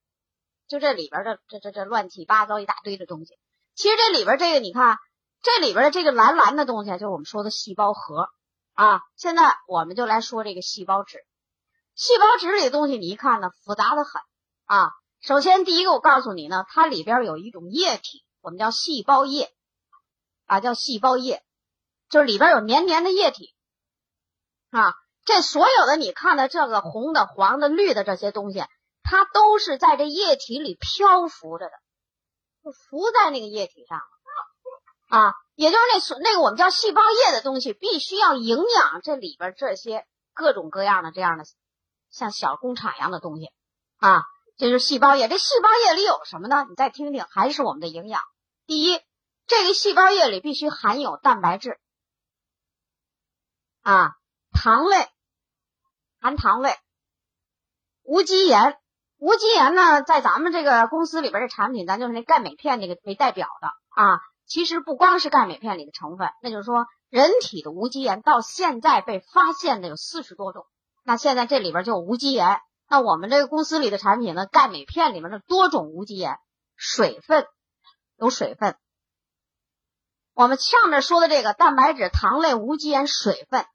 [0.66, 3.38] 就这里边的这这这乱七八糟一大堆的东西，
[3.76, 4.98] 其实这里边这个你看，
[5.42, 8.30] 这里边的这个蓝蓝的东西就是我们说的细胞核
[8.74, 9.02] 啊。
[9.18, 11.20] 现在我们就来说这个细胞质，
[11.96, 14.22] 细胞质里的东西你一看呢复杂的很
[14.66, 14.90] 啊。
[15.20, 19.54] 首先第一个我告诉你呢，它里边有一种液体，我们叫细胞液
[20.46, 21.44] 啊，叫细胞液，
[22.10, 23.54] 就是里边有黏黏的液体
[24.72, 24.94] 啊。
[25.26, 28.64] 这所有的你看的这个红的、黄的、绿的这些东西。
[29.06, 31.72] 它都是在这液体里漂浮着的，
[32.64, 34.00] 就浮在那个液体上
[35.10, 41.44] 啊，也就是那所那个我们叫细胞液的东西，必须要营养这里边这些各种各样的这样的
[42.12, 43.52] 像小工厂一样的东西
[43.98, 44.24] 啊，
[44.58, 45.28] 这是细胞液。
[45.28, 46.66] 这细胞液里有什么呢？
[46.70, 48.22] 你再听听，还是我们的营养。
[48.66, 49.02] 第一，
[49.46, 51.80] 这个细胞液里必须含有蛋白质
[53.82, 54.12] 啊，
[54.52, 55.08] 糖类，
[56.20, 56.76] 含糖类，
[58.04, 58.78] 无机盐。
[59.18, 64.20] 无机盐呢，在咱们这个公司里边的产品，咱就是那钙镁片那个为代表的啊。
[64.46, 70.66] 其实不光是钙镁片里的成分，那就是说人体的无机盐到现在被发现的有四十多种。
[71.04, 72.60] 那现在这里边就无机盐。
[72.90, 76.38] 那我们这个公司里的产品呢，钙镁片里面的多种无机盐，
[76.76, 77.46] 水分
[78.18, 78.78] 有水分。
[80.34, 83.66] 我们上面说的这个蛋白质、糖类、无机盐、水分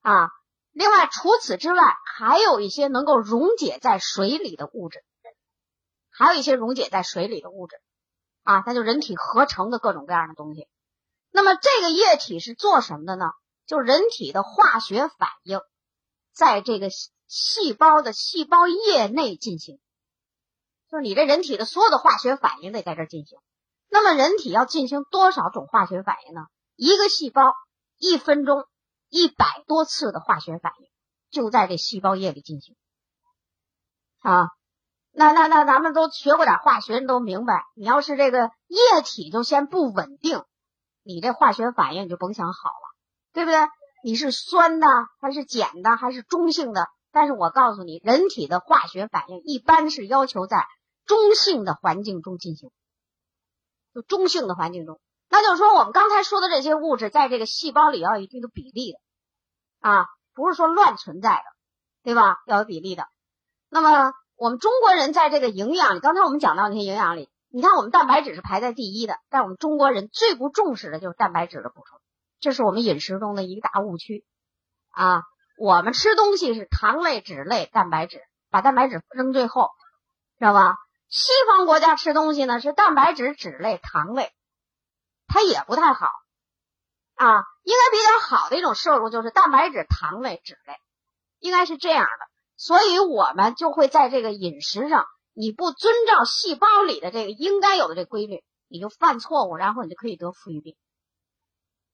[0.00, 0.30] 啊。
[0.72, 1.82] 另外，除此之外，
[2.16, 5.02] 还有一些能够溶解在水里的物质，
[6.10, 7.80] 还有一些溶解在水里的物质，
[8.44, 10.68] 啊，那就人体合成的各种各样的东西。
[11.32, 13.32] 那么这个液体是做什么的呢？
[13.66, 15.60] 就是人体的化学反应，
[16.32, 16.88] 在这个
[17.26, 19.80] 细胞的细胞液内进行，
[20.88, 23.38] 就是你这人体的所有的化学反应得在这进行。
[23.90, 26.42] 那么人体要进行多少种化学反应呢？
[26.76, 27.54] 一个细胞
[27.98, 28.64] 一分钟。
[29.12, 30.86] 一百多次的化学反应
[31.32, 32.76] 就在这细胞液里进行
[34.20, 34.46] 啊，
[35.10, 40.44] 那那那咱们都学过点化学，人都明白，你要是这个液体就先不稳定，
[41.02, 42.94] 你这化学反应就甭想好了，
[43.32, 43.58] 对不对？
[44.04, 44.86] 你是酸的
[45.20, 46.86] 还是碱的还是中性的？
[47.10, 50.68] 但是我告诉你，人体的化学反应一般是要求在
[51.04, 52.70] 中性的环境中进行，
[53.94, 55.00] 就中性的环境中。
[55.28, 58.98] 那就是说，我们刚才说的这些物质，在这个细胞里要有一定的比例的
[59.88, 61.44] 啊，不是说乱存在的，
[62.02, 62.38] 对吧？
[62.46, 63.06] 要有比例的。
[63.68, 72.00] 那么，我们中国人在这个营养里，刚才我们讲到那些营养里，你看我们蛋白质是排在第一的，但我们中国人最不重视的就是蛋白质的补充，
[72.40, 74.24] 这是我们饮食中的一个大误区
[74.90, 75.22] 啊。
[75.58, 79.68] 我们吃东西是糖类、脂类、蛋白质，把蛋白质扔最后，
[80.38, 80.74] 知道吧？
[81.10, 84.32] 西方国家吃东西呢是蛋白质、脂类、糖类。
[85.26, 86.06] 它也不太好
[87.14, 90.74] 啊，应该比较好的一种摄入就是蛋白质、糖类、脂类，
[91.38, 92.26] 应该是这样的。
[92.56, 100.76] 所以我们就会在这个饮食上，你不遵照细胞里的这个应该有的这规律，你就犯错误，然后你就可以得富裕病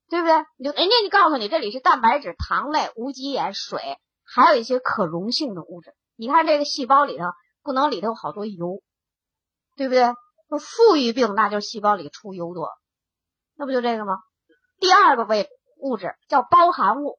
[0.09, 0.35] 对不对？
[0.57, 5.94] 你就人家就告诉你这里是蛋白质、糖类、无机盐、水，还有一些可溶性的物质。
[6.16, 7.24] 你看这个细胞里头
[7.62, 8.83] 不能里头好多油，
[9.77, 10.03] 对不对？
[10.49, 12.71] 说富裕病那就是细胞里出油多，
[13.55, 14.15] 那不就这个吗？
[14.79, 17.19] 第二个位物质叫包含物，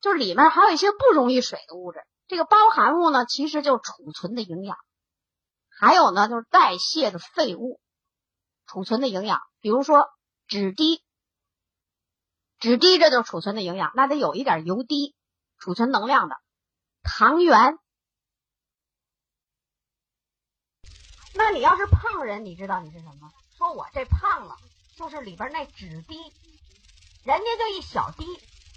[0.00, 2.00] 就是里面还有一些不溶于水的物质。
[2.26, 4.76] 这个包含物呢，其实就是储存的营养，
[5.70, 7.80] 还有呢就是代谢的废物，
[8.66, 10.08] 储存的营养，比如说
[10.46, 11.02] 脂滴。
[12.58, 15.14] 脂滴这就是储存的营养，那得有一点油滴，
[15.58, 16.36] 储存能量的
[17.02, 17.78] 糖原。
[21.34, 23.30] 那你要是胖人，你知道你是什么？
[23.58, 24.56] 说我这胖了，
[24.96, 26.16] 就是里边那脂滴，
[27.24, 28.24] 人家就一小滴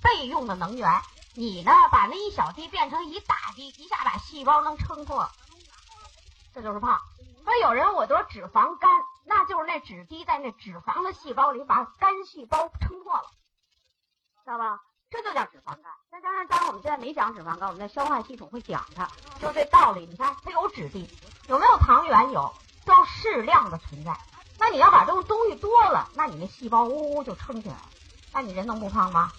[0.02, 0.90] 备用的能源，
[1.36, 5.30] 你呢把那一小滴变成一大滴，一下把细胞能撑破，
[6.54, 7.00] 这就是胖。
[7.44, 8.90] 说有人我得脂肪肝，
[9.26, 13.30] 那就是那脂滴在那脂肪的细胞里把肝细胞撑破了。
[14.44, 14.82] 知道吧？
[15.10, 15.92] 这就叫脂肪肝。
[16.10, 19.10] 再加上，当然我们现在没讲脂肪肝，我们在消化系统会讲它，
[19.42, 20.08] 就这道理。
[20.10, 21.10] 你看，它有脂滴，
[21.48, 22.32] 有没有糖原？
[22.32, 22.54] 有，
[22.86, 24.18] 都适量的存在。
[24.58, 27.82] 那你要把这个东西多了，那你那细胞呜呜就撑起来了。
[28.32, 29.32] 那你人能不胖吗？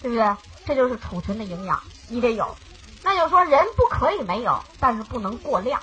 [0.00, 0.36] 对不对？
[0.64, 2.56] 这就是储存的营养，你得有。
[3.02, 5.82] 那就说人不可以没有，但是不能过量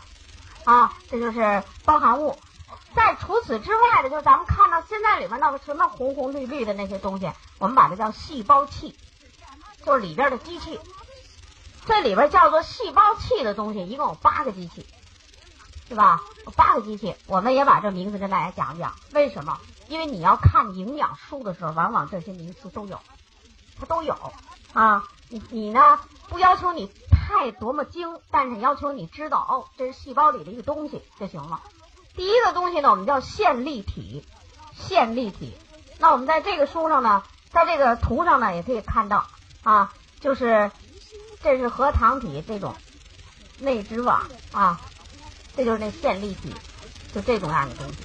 [0.63, 0.91] 啊。
[1.09, 2.37] 这就是包含物。
[2.95, 8.97] 在除此之外的，就是咱们看到现在里面那个什么红红绿绿的那些东西，我们把它叫细胞器，
[9.85, 10.79] 就是里边的机器。
[11.85, 14.85] 这里边叫做细胞器的东西，一共有八个机器，
[15.89, 16.21] 是吧？
[16.55, 18.93] 八个机器，我们也把这名字跟大家讲讲。
[19.13, 19.59] 为什么？
[19.87, 22.99] 因为你要看营养书的时候，往往这些名词都有，
[23.79, 24.15] 它都有
[24.73, 25.03] 啊。
[25.29, 31.61] 你你呢，不要求你太多么精，但是要求你知道哦，这是细胞里的一个东西就行了。
[32.15, 34.23] 第一个东西呢，我们叫线粒体，
[34.73, 35.57] 线粒体。
[35.97, 39.25] 那我们在这个书上呢，在这个图上呢，也可以看到
[39.63, 40.71] 啊，就是
[41.43, 42.75] 这是核糖体这种
[43.59, 44.81] 内质网啊，
[45.55, 46.55] 这就是那线粒体，
[47.13, 47.97] 就这种样的东西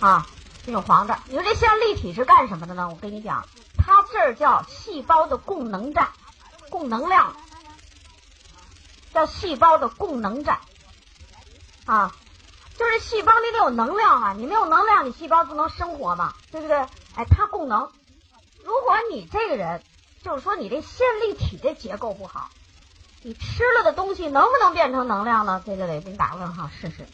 [0.00, 0.28] 啊，
[0.64, 1.18] 这种黄的。
[1.26, 2.88] 你说这线粒体是干什么的呢？
[2.88, 3.46] 我跟你讲，
[3.76, 6.10] 它这儿叫细胞的供能站，
[6.70, 7.34] 供能量，
[9.12, 10.60] 叫细胞的供能站
[11.86, 12.14] 啊。
[12.76, 16.76] 就是细胞里得有能量啊，你没有能量，你细胞不能生活嘛，对不对？
[17.14, 17.88] 哎，它供能。
[18.64, 19.80] 如果你这个人，
[20.24, 22.48] 就是说你这线粒体这结构不好，
[23.22, 25.62] 你吃了的东西能不能变成能量呢？
[25.66, 27.06] 这个得给你打个问号试试。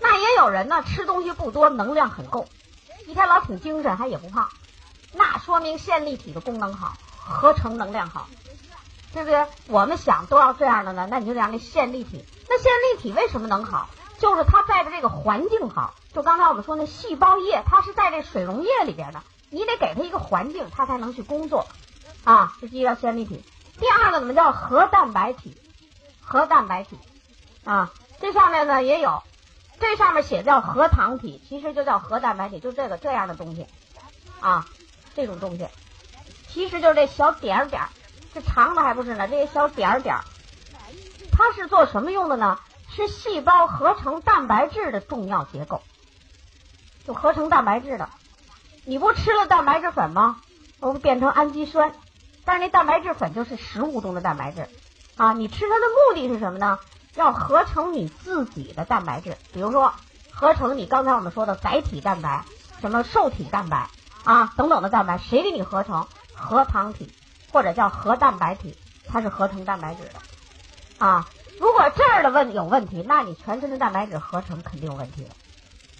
[0.00, 2.48] 那也有人呢，吃东西不多，能量很够，
[3.06, 4.48] 一天老挺精神，还也不胖，
[5.12, 8.26] 那说明线粒体的功能好，合成能量好，
[9.12, 9.46] 对不对？
[9.68, 13.88] 我们想都要这样的呢，那你就得让那线粒体，那线粒体为什么能好？
[14.18, 21.68] 就是它在的这个环境好，就刚才我们说那细胞液，它是在这水溶液里边的，你得给它一个环境，它才能去工作
[22.24, 22.56] 啊。
[22.60, 23.44] 这第一个线粒体，
[23.78, 25.56] 第二个怎么叫核蛋白体？
[26.20, 26.98] 核蛋白体
[27.64, 29.22] 啊，这上面呢也有，
[29.78, 33.66] 这上面写叫核糖体，其实就叫核蛋白体，就这个这样的东西
[34.40, 34.66] 啊，
[35.14, 35.68] 这种东西，
[36.48, 37.88] 其实就是这小点儿点儿，
[38.32, 40.24] 这长的还不是呢，这些小点儿点儿，
[41.30, 42.58] 它是做什么用的呢？
[42.96, 45.82] 是细胞合成蛋白质的重要结构，
[47.06, 48.08] 就合成蛋白质的。
[48.84, 50.40] 你不吃了蛋白质粉吗？
[50.80, 51.92] 我不变成氨基酸，
[52.44, 54.68] 但是那蛋白质粉就是食物中的蛋白质
[55.16, 55.32] 啊。
[55.32, 56.78] 你吃它的目的是什么呢？
[57.14, 59.94] 要合成你自己的蛋白质，比如说
[60.32, 62.44] 合成你刚才我们说的载体蛋白、
[62.80, 63.88] 什么受体蛋白
[64.24, 66.06] 啊等等的蛋白，谁给你合成？
[66.36, 67.12] 核糖体
[67.52, 68.76] 或者叫核蛋白体，
[69.06, 71.28] 它是合成蛋白质的啊。
[71.60, 75.30] 如果这儿的问有问题，那你全身的蛋白质合成肯定有问题了。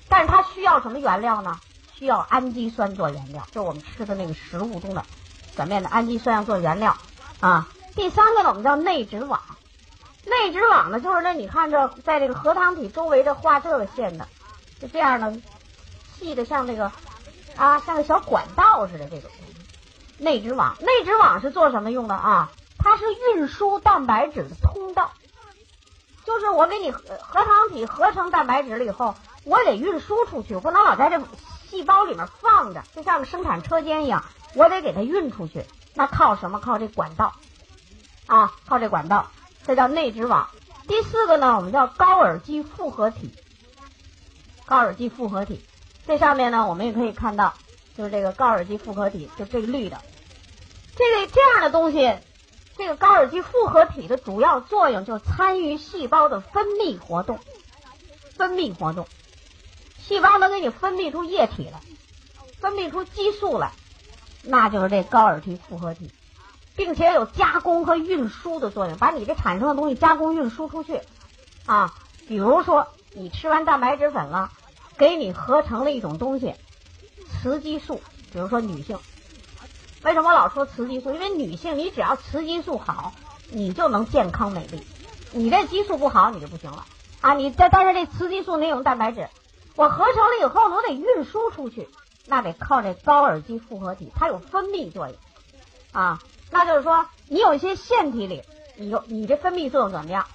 [0.08, 1.60] 但是它需要什么原料呢？
[1.96, 5.04] 需要氨基酸做原料，就我们吃的那个食物中的
[5.56, 6.96] 表面的氨基酸要做原料
[7.40, 7.68] 啊。
[7.94, 9.40] 第三个呢，我们叫内质网。
[10.26, 14.26] 内质网呢，就是那你看这在这个核糖体周围这画这个线的，
[14.80, 15.34] 就这样的
[16.18, 16.90] 细的像这个
[17.56, 19.30] 啊，像个小管道似的这种
[20.18, 20.76] 内质网。
[20.80, 22.50] 内质网是做什么用的啊？
[22.78, 25.12] 它是运输蛋白质的通道。
[26.24, 31.20] 就是我给你核糖体合成蛋白质了以后，我得运输出去，不能老在这
[31.68, 34.24] 细胞里面放着，就像个生产车间一样，
[34.54, 35.64] 我得给它运出去。
[35.94, 36.58] 那靠什么？
[36.58, 37.34] 靠这管道
[38.26, 39.30] 啊，靠这管道，
[39.66, 40.48] 这叫内质网。
[40.88, 43.32] 第四个呢，我们叫高尔基复合体。
[44.66, 45.64] 高尔基复合体，
[46.06, 47.54] 这上面呢，我们也可以看到，
[47.96, 50.00] 就是这个高尔基复合体，就这个绿的，
[50.96, 52.16] 这个这样的东西。
[52.76, 57.38] 这个高尔基复合体的主要作用就参与细胞的分泌活动，
[58.36, 59.06] 分泌活动，
[60.02, 61.80] 细胞能给你分泌出液体来，
[62.58, 63.70] 分泌出激素来，
[64.46, 66.10] 那就是这高尔基复合体，
[66.76, 71.00] 并且有加工和运输的作用，把你这产生的东西加工运输出去
[71.66, 71.94] 啊。
[72.26, 74.50] 比如说，你吃完蛋白质粉了，
[74.96, 76.54] 给你合成了一种东西，
[77.42, 78.00] 雌激素。
[78.32, 78.98] 比如说女性，
[80.02, 81.12] 为什么老说雌激素？
[81.12, 83.12] 因为女性你只要雌激素好，
[83.50, 84.82] 你就能健康美丽。
[85.32, 86.86] 你这激素不好，你就不行了
[87.20, 87.34] 啊！
[87.34, 89.28] 你这但是这雌激素那种蛋白质，
[89.76, 91.88] 我合成了以后，我得运输出去，
[92.26, 95.16] 那得靠这高尔基复合体，它有分泌作用
[95.92, 96.20] 啊。
[96.50, 98.42] 那就是说，你有一些腺体里，
[98.76, 100.26] 你有你这分泌作用怎么样？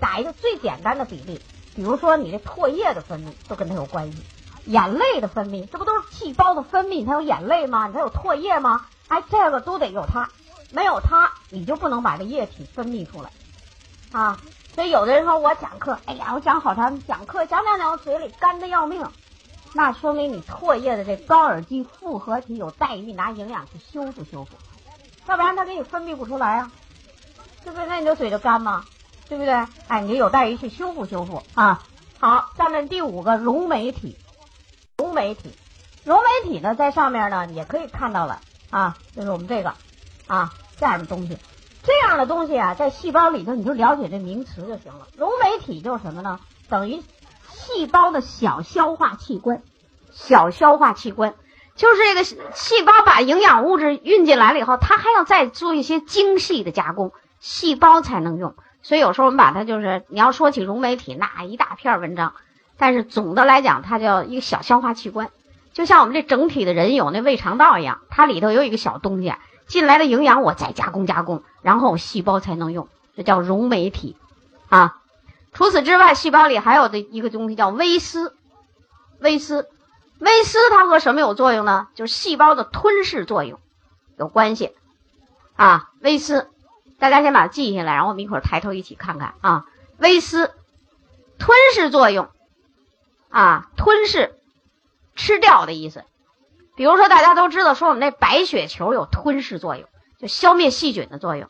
[0.00, 1.40] 打一个最简单的比例，
[1.74, 4.22] 比如说你这唾液的分泌都跟它有关系，
[4.64, 7.04] 眼泪的分泌，这不都是细胞的分泌？
[7.06, 7.90] 它有眼泪吗？
[7.92, 8.86] 它有唾液吗？
[9.08, 10.28] 哎，这个都得有它，
[10.70, 13.30] 没有它，你就不能把这液体分泌出来
[14.12, 14.38] 啊。
[14.74, 19.04] 所以有的人说我讲课，哎呀，我讲好长，讲课讲讲讲，我嘴里干的要命，
[19.74, 24.52] 那说明你唾液的这高尔基复合体有待于拿营养去修复修复，
[25.26, 26.72] 要不然它给你分泌不出来啊，
[27.64, 27.86] 对不对？
[27.86, 28.84] 那你的嘴就干吗？
[29.28, 29.52] 对不对？
[29.88, 31.82] 哎，你有待于去修复修复啊。
[32.18, 34.16] 好，下面第五个溶酶体，
[34.96, 35.52] 溶酶体，
[36.02, 38.40] 溶酶体呢，在上面呢也可以看到了
[38.70, 39.74] 啊，就是我们这个
[40.26, 41.36] 啊这样的东西，
[41.82, 45.06] 这样的东西啊，在细胞里头你就了解这名词就行了。
[45.16, 46.40] 溶酶体就是什么呢？
[46.70, 47.02] 等于
[47.68, 49.62] 细胞的小消化器官，
[50.10, 51.34] 小消化器官
[51.76, 58.54] 就是这个细胞把营养物质运进来了以后，它还要再做一些精细的加工，细胞才能用。
[58.80, 62.32] 所以有时候我们把它就是你要说起溶酶体那一大片文章，
[62.78, 65.28] 但是总的来讲，它叫一个小消化器官，
[65.74, 69.34] 就像我们这整体的人有那胃肠道一样，它里头有一个小东西
[69.66, 74.16] 进来的营养我再加工加工，然后细胞才能用，这叫溶酶体
[74.70, 74.96] 啊。
[75.52, 78.36] 除此之外，细胞里还有的一个东西叫微丝，
[79.20, 79.68] 微丝，
[80.18, 81.88] 微丝它和什么有作用呢？
[81.94, 83.58] 就是细胞的吞噬作用
[84.16, 84.74] 有关系
[85.56, 86.48] 啊，微丝。
[86.98, 89.66] 大家先把它记下来，然后我们一会儿抬头一起看看啊。
[89.98, 90.52] 微丝
[91.38, 92.28] 吞噬作用
[93.30, 94.34] 啊，吞噬
[95.14, 96.04] 吃掉的意思。
[96.74, 99.88] 比如说，大家都知道说我们那白血球有吞噬作用，
[100.18, 101.48] 就消灭细菌的作用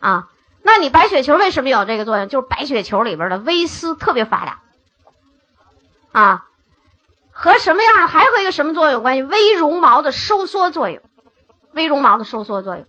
[0.00, 0.28] 啊。
[0.62, 2.28] 那你白血球为什么有这个作用？
[2.28, 4.60] 就是白血球里边的微丝特别发达
[6.12, 6.46] 啊，
[7.30, 9.22] 和什么样还和一个什么作用有关系？
[9.22, 11.02] 微绒毛的收缩作用，
[11.72, 12.86] 微绒毛的收缩作用。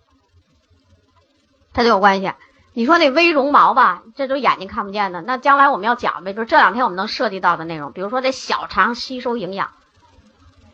[1.72, 2.32] 它就有关系。
[2.72, 5.22] 你说那微绒毛吧，这都眼睛看不见的。
[5.22, 9.70] 那将来我们要讲，比如这两天我们能涉及到的内容，比如说这小肠吸收营养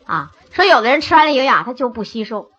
[0.05, 2.50] 啊，说有的人吃完了营养他就不吸收，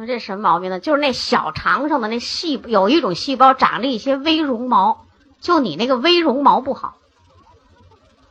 [0.00, 0.80] 那这什么毛病呢？
[0.80, 5.04] 就是那小肠上的那细有一种细胞长了一些微绒毛，
[5.42, 6.94] 就你那个微绒毛不好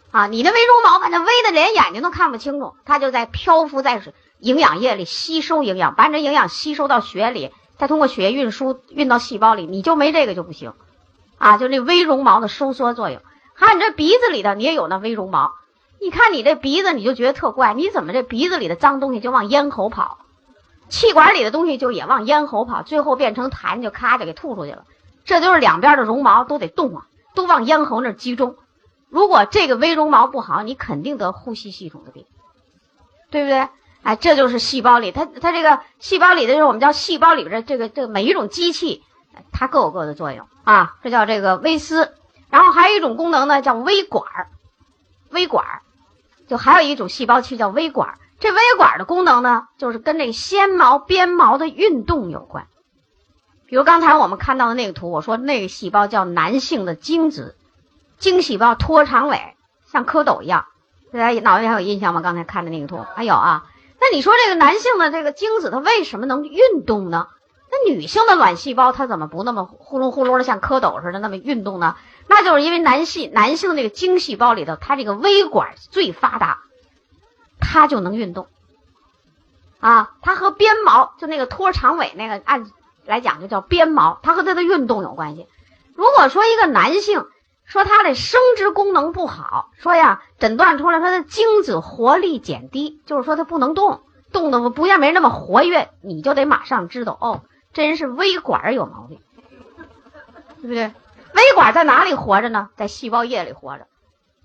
[0.10, 7.52] 啊，你那微绒毛把那微的连眼睛都看不清楚，它就在漂浮在水营养液里吸收营养，把你这营养吸收到血里。
[7.78, 10.74] 再通过血液运输运到细胞里，你就没这个就不行，
[11.38, 13.22] 啊，就那微绒毛的收缩作用。
[13.54, 15.52] 还有你这鼻子里头，你也有那微绒毛。
[16.02, 20.18] 你看你这鼻子，你就觉得特怪，你怎么这鼻子里的脏东西就往咽喉跑，
[20.90, 24.84] 气管里的东西就也往咽喉跑，最后变成痰就咔就给吐出去了。
[25.24, 28.56] 这就是两边的绒毛都得动啊，都往咽喉那集中。
[29.10, 32.26] 如果这个微绒毛不好，你肯定得呼吸系统的病，
[33.30, 33.70] 对不对？
[34.02, 39.04] 哎，这就是细胞里，它它这个细胞里的，就是我们叫细胞里边的这个这个每一种机器，
[39.52, 40.96] 它各有各的作用啊。
[41.04, 42.14] 这叫这个微丝，
[42.50, 44.26] 然后还有一种功能呢，叫微管。
[45.32, 45.66] 微管，
[46.48, 48.18] 就还有一种细胞器叫微管。
[48.40, 52.68] 这微管的功能呢，就是跟这个纤毛鞭毛的运动有关。
[53.68, 57.56] 比如刚才我们看到的那个图，我说那个细胞叫男性的精子，
[58.18, 59.56] 精细胞拖长尾，
[59.92, 60.66] 像蝌蚪一样。
[61.12, 62.22] 大家脑袋里还有印象吗？
[62.22, 63.66] 刚才看的那个图还有啊。
[64.00, 67.28] 那你说这个男性的这个精子，它为什么能运动呢？
[67.72, 71.98] 那女性的卵细胞它怎么不那么呼噜呼噜的像蝌蚪似的那么运动呢？
[72.28, 76.60] 那就是因为男性男性这个精细胞里头，它这个微管最发达，
[77.60, 78.48] 它就能运动。
[79.80, 82.70] 啊，它和鞭毛就那个拖长尾那个按
[83.06, 85.48] 来讲就叫鞭毛，它和它的运动有关系。
[85.96, 87.26] 如果说一个男性，
[87.66, 94.02] 说他的生殖功能不好，说呀，诊断出来他的精子活力减低，就是说他不能动，
[94.32, 99.20] 动的不像没那么活跃，你就得马上知道哦，这人是微管有毛病，
[100.62, 100.94] 对不对？
[101.36, 102.70] 微管在哪里活着呢？
[102.76, 103.86] 在细胞液里活着，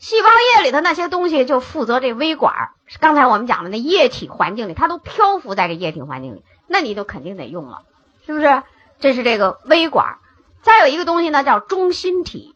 [0.05, 2.73] 细胞液里的那些东西就负责这微管。
[3.01, 7.85] 刚才我们讲的那液体环境里，它都漂浮在这液体环境里，那你就肯定得用了，
[8.27, 8.63] 是不是？
[9.01, 10.19] 这是这个微管。
[10.61, 12.55] 再有一个东西呢，叫中心体。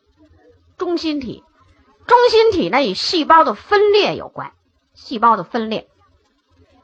[0.77, 1.43] 中心体，
[2.07, 4.53] 中心体呢与细胞的分裂有关。
[4.93, 5.89] 细胞的分裂，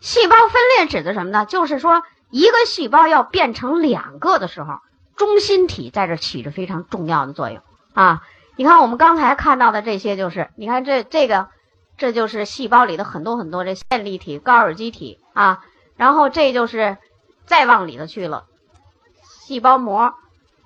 [0.01, 1.45] 细胞分裂指的什么呢？
[1.45, 4.79] 就是说一个细胞要变成两个的时候，
[5.15, 7.61] 中心体在这起着非常重要的作用
[7.93, 8.23] 啊。
[8.57, 11.49] 你看我们刚才看到的这些，就是你看这这个，
[11.97, 15.65] 这就是细胞里的很多很多这线粒体、高尔基体啊。
[15.97, 16.97] 然后这就是
[17.47, 18.47] 再往里头去了，
[19.23, 20.13] 细胞膜，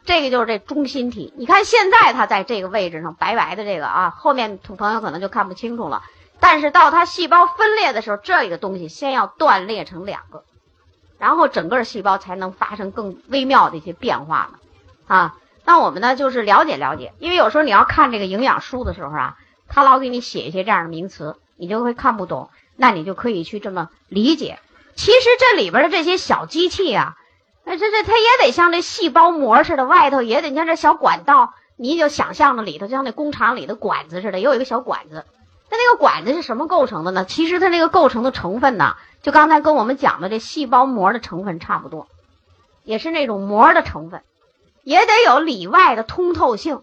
[0.05, 1.35] 这个就是这中心体。
[1.37, 6.03] 你看现在它在这个位置上，白白的这个啊，后面朋友可能就看不清楚了。
[6.41, 10.45] 但是到它细胞分裂的时候，这个东西先要断裂成两个，
[11.19, 14.59] 然后整个细胞才能发生更微妙的一些变化呢。
[15.09, 15.37] 啊，
[15.69, 19.37] 那我们呢就是了解了解，因为有时候你要看这个营养书的时候啊，
[19.69, 22.49] 他老给你写一些这样的名词，你就会看不懂。
[22.75, 24.61] 那你就可以去这么理解。
[24.95, 27.17] 其实这里边的这些小机器啊，
[27.67, 35.27] 那这这它也得像这细胞膜似的，外头也得像这小管道，你就想象着里头就像那工厂里的管子似的，有一个小管子。
[35.71, 37.27] 那那个管子是什么构成的呢？
[37.27, 42.07] 其实它那个构成的成分呢，就刚才跟我们讲的这细胞膜的成分差不多，
[42.85, 44.23] 也是那种膜的成分，
[44.89, 46.81] 也得有里外的通透性，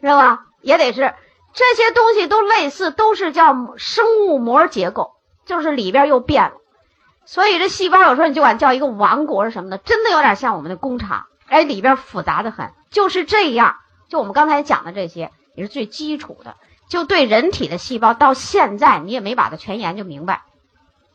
[0.00, 0.46] 知道吧？
[0.60, 1.12] 也得是
[1.52, 5.14] 这些东西都类似，都是叫生物膜结构，
[5.44, 6.52] 就是里边又变了。
[7.24, 13.78] 所以这细胞有时候你就管叫一个王国是什么的，真的有点像我们的工厂，哎，里边复杂的很，就是这样。
[14.08, 16.54] 就我们刚才讲的这些，也是最基础的。
[16.88, 20.42] 就对人体的细胞，到现在你也没把它全研究明白，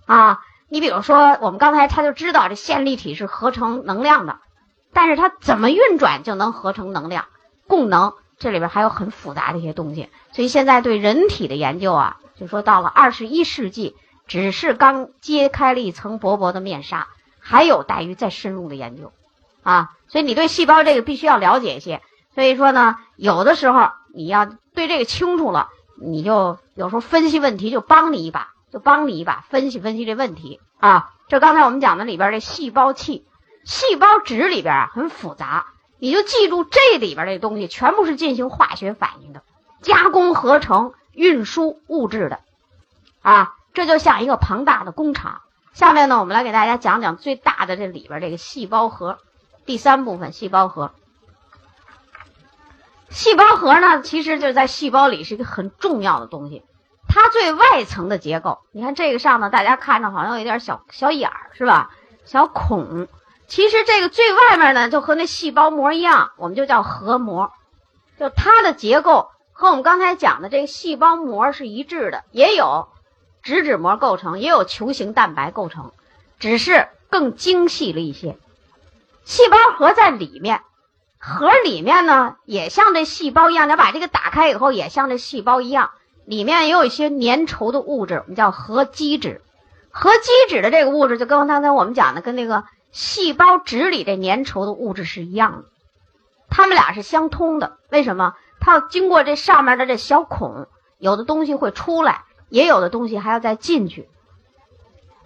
[0.06, 4.40] 啊，你比如说我们刚才他就知道这线粒体是合成能量的，
[4.94, 7.26] 但是它怎么运转就能合成能量，
[7.68, 13.96] 供能这里边还有很复杂的一些东西，所以现在对人体的研究啊，就说到了二十一世纪，
[14.28, 17.08] 只是刚揭开了一层薄薄的面纱，
[17.40, 19.12] 还有待于再深入的研究，
[19.64, 22.02] 啊，所以你对细胞这个必须要了解一些，
[22.36, 24.50] 所以说呢，有的时候你要。
[24.76, 25.68] 对这个清楚了，
[26.00, 31.10] 你就有时候分析问题就帮你一把，就帮你一把分析分析这问题啊。
[31.28, 33.26] 这刚才我们讲的里边这细胞器、
[33.70, 35.68] 细胞质里边很复杂，
[36.00, 39.44] 你就记住这里边这东西全部是进行化学反应的，
[39.84, 42.40] 加工、合成、运输物质的
[43.22, 45.42] 啊，这就像一个庞大的工厂。
[45.72, 49.20] 下面呢，我们来给大家讲讲最大的这里边这个细胞核，
[49.68, 50.92] 第三部分细胞核。
[53.12, 56.64] 细胞核呢，其实就在细胞里是一个很重要的东西。
[57.08, 61.92] 它最外层的结构，你看这个上呢，大家看着好像有点小小眼儿，是吧？
[62.26, 63.08] 小孔。
[63.50, 67.52] 其实这个最外面呢，就和那细胞膜一样，我们就叫核膜。
[68.20, 72.88] 就它的结构和我们刚才讲的这个细胞膜是一致的，也有
[73.42, 75.92] 脂质膜构成，也有球形蛋白构成，
[76.40, 78.38] 只是更精细了一些。
[79.26, 80.62] 细胞核在里面。
[81.22, 85.92] 核里面呢，也像这细胞一样，你把这个打开以后，也像这细胞一样，
[86.26, 89.42] 里面也有一些粘稠的物质，我们叫核基质。
[89.92, 95.66] 核基质的这个物质，就跟刚才我们讲的，跟那个细胞质里这粘稠的物质是一样的，
[96.50, 97.78] 它们俩是相通的。
[97.90, 98.36] 为什么？
[98.60, 100.68] 它要经过这上面的这小孔，
[100.98, 104.10] 有的东西会出来，也有的东西还要再进去。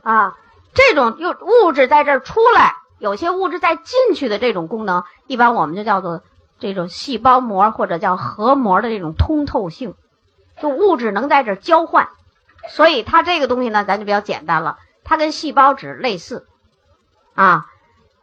[0.03, 0.37] 啊，
[0.73, 2.75] 这种又物质在这儿出来。
[2.99, 6.21] 有些物质再进去的这种功能，一般我们就叫做
[6.59, 9.95] 这种细胞膜或者叫核膜的这种通透性，
[10.61, 12.07] 就物质能在这交换，
[12.69, 16.47] 所以它这个东西呢，咱就比较简单了，它跟细胞质类似
[17.35, 17.65] 啊。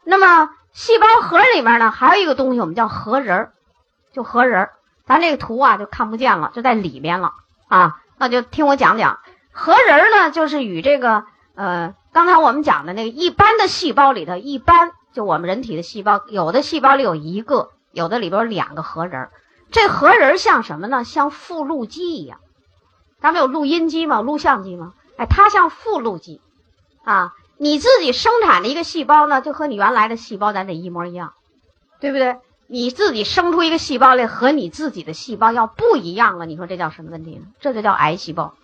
[0.05, 3.53] 那么细胞核里面呢，还有一个东西，我们叫核仁儿，
[4.13, 4.73] 就核仁儿。
[5.07, 7.33] 咱这个图啊就看不见了，就在里面了
[7.69, 8.01] 啊。
[8.19, 9.19] 那就听我讲讲，
[9.53, 11.95] 核仁儿呢，就是与这个呃。
[12.13, 19.31] 刚才我们讲的那个一般的细胞里头，一般就我们人体的细胞，有的细胞里有一个，有的里边有两个核仁儿。
[19.71, 21.05] 这核仁儿像什么呢？
[21.05, 22.41] 像复录机一样。
[23.21, 24.23] 咱们有录音机吗？
[24.23, 24.93] 录像机吗？
[25.19, 26.41] 哎，它像复录机
[27.05, 27.33] 啊。
[27.63, 31.35] 你自己生产的一个细胞呢，就和你原来的细胞咱得一模一样，
[32.01, 32.39] 对不对？
[32.69, 37.43] 你自己生出一个细胞来，和你自己的细胞要不一样了，你说这叫什么问题呢？
[37.61, 38.55] 这就叫癌细胞。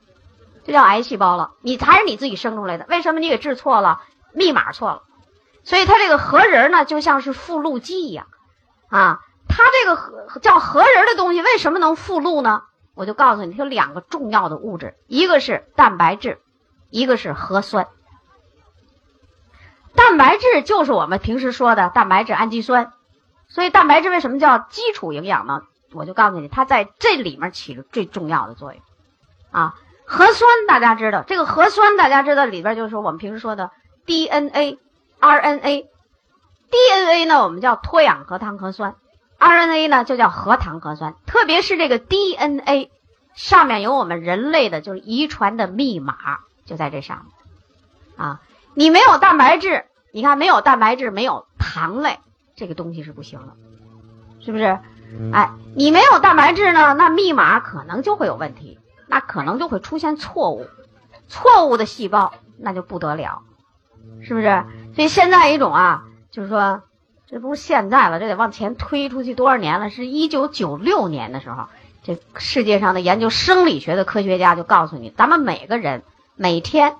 [0.64, 4.00] 这叫癌细胞了，你才是你自己生出来的，为什么你给治错了，
[4.32, 5.02] 密码错了？
[5.62, 8.28] 所以它这个核仁呢，就像是复录机一样，
[8.88, 12.62] 啊，它这个核叫核仁的东西为什么能复录呢？
[12.94, 16.38] 我就告诉你，它有两个重要的物质，一个是蛋白质，
[16.88, 17.88] 一个是核酸。
[19.96, 22.92] 蛋白质就是我们平时说的蛋白质、氨基酸，
[23.48, 25.62] 所以蛋白质为什么叫基础营养呢？
[25.92, 28.82] 我就告诉你，它在这里面起着最重要的作用，
[29.50, 29.74] 啊。
[30.08, 33.72] 核酸大家知道，这个核酸大家知道里边就是我们平时说的
[34.04, 34.78] DNA、
[35.20, 35.86] RNA。
[36.70, 38.94] DNA 呢，我们叫脱氧核糖核酸
[39.40, 41.14] ；RNA 呢，就叫核糖核酸。
[41.26, 42.90] 特别是这个 DNA
[43.34, 48.40] 上面有我们人类的就是遗传的密码，就在这上面啊。
[48.76, 52.18] 你没有蛋白质，你看，没有蛋白质，没有糖类，
[52.54, 53.54] 这个东西是不行的，
[54.44, 54.78] 是不是？
[55.32, 60.66] 哎，你没有蛋白质呢，那密码可能就会有问题，那可能就会出现错误，
[61.26, 63.40] 错误的细胞那就不得了，
[64.20, 64.64] 是不是？
[64.94, 66.82] 所以现在一种啊，就是说，
[67.26, 69.88] 这不是现在了，这得往前推出去多少年了？
[69.88, 71.68] 是一九九六年的时候，
[72.02, 76.02] 这世界上的研究生理学的科学家就告诉你，咱们每个人
[76.34, 76.96] 每天。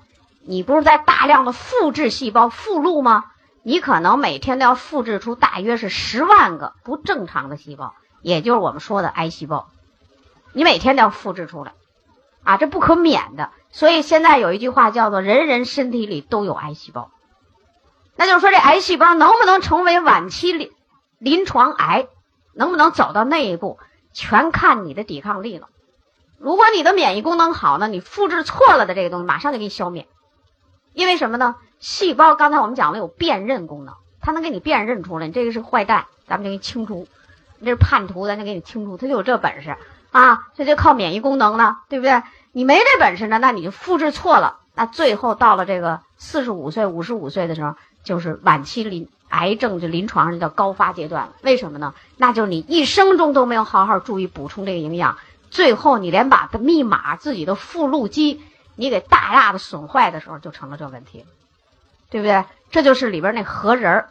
[0.46, 3.24] 你不是在大量的复制细胞复录吗？
[3.62, 9.68] 你可能每天都要复制出大约是十万个不正常的细胞，也就是我们说的癌细胞。
[10.52, 11.72] 你每天都要复制出来，
[12.44, 13.50] 啊，这不可免的。
[13.70, 17.10] 所以现在有一句话叫做“人人身体里都有癌细胞”，
[18.14, 20.70] 那就是说这癌细胞能不能成为晚期临
[21.18, 22.06] 临床癌，
[22.54, 23.80] 能不能走到那一步，
[24.12, 25.68] 全看你的抵抗力了。
[26.38, 30.06] 如果你的免疫功能好呢，你复制错了的这个东西马上就给你消灭。
[30.96, 31.56] 因为什么呢？
[31.78, 37.04] 细胞刚才我们讲了有辨认功能，它能给你辨认出来，你这个是坏蛋，咱们就给你清除；
[37.58, 38.96] 你这是叛徒，咱就给你清除。
[38.96, 39.76] 它就有这本事
[40.10, 42.22] 啊，这就靠免疫功能呢，对不对？
[42.52, 51.32] 你没这本事呢，那你就复制错了，那最后到了这个四十五岁、五十五岁的时候，就是晚期临癌症就临床上叫高发阶段了。
[51.42, 51.92] 为什么呢？
[52.16, 55.18] 那就是你一生中都没有好好注意补充这个营养，
[55.50, 58.40] 最后你连把密码自己的附录机。
[58.76, 61.24] 你给大大的损坏的时候，就成了这问题，
[62.10, 62.44] 对不对？
[62.70, 64.10] 这就是里边那核仁儿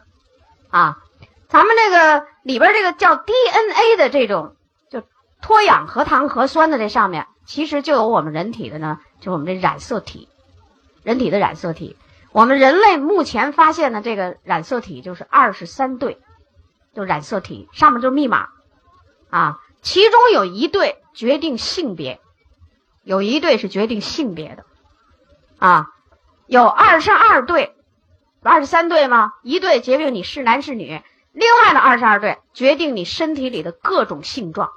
[0.70, 0.98] 啊，
[1.48, 4.56] 咱们这个里边这个叫 DNA 的这种，
[4.90, 5.02] 就
[5.40, 10.28] 脱氧核糖核酸的这上面，其实就有我们人体的呢，就我们这染色体，
[11.02, 11.96] 人体的染色体。
[12.32, 16.20] 我们人类目前发现的这个染色体就是二十三对，
[16.94, 18.48] 就染色体上面就是密码
[19.30, 22.20] 啊，其中有一对决定性别。
[23.06, 24.64] 有一对是决定性别的，
[25.60, 25.86] 啊，
[26.48, 27.76] 有二十二对，
[28.42, 29.34] 二十三对吗？
[29.44, 31.00] 一对决定你是男是女，
[31.30, 34.72] 另外的二十二对决定你身体里的各种性状。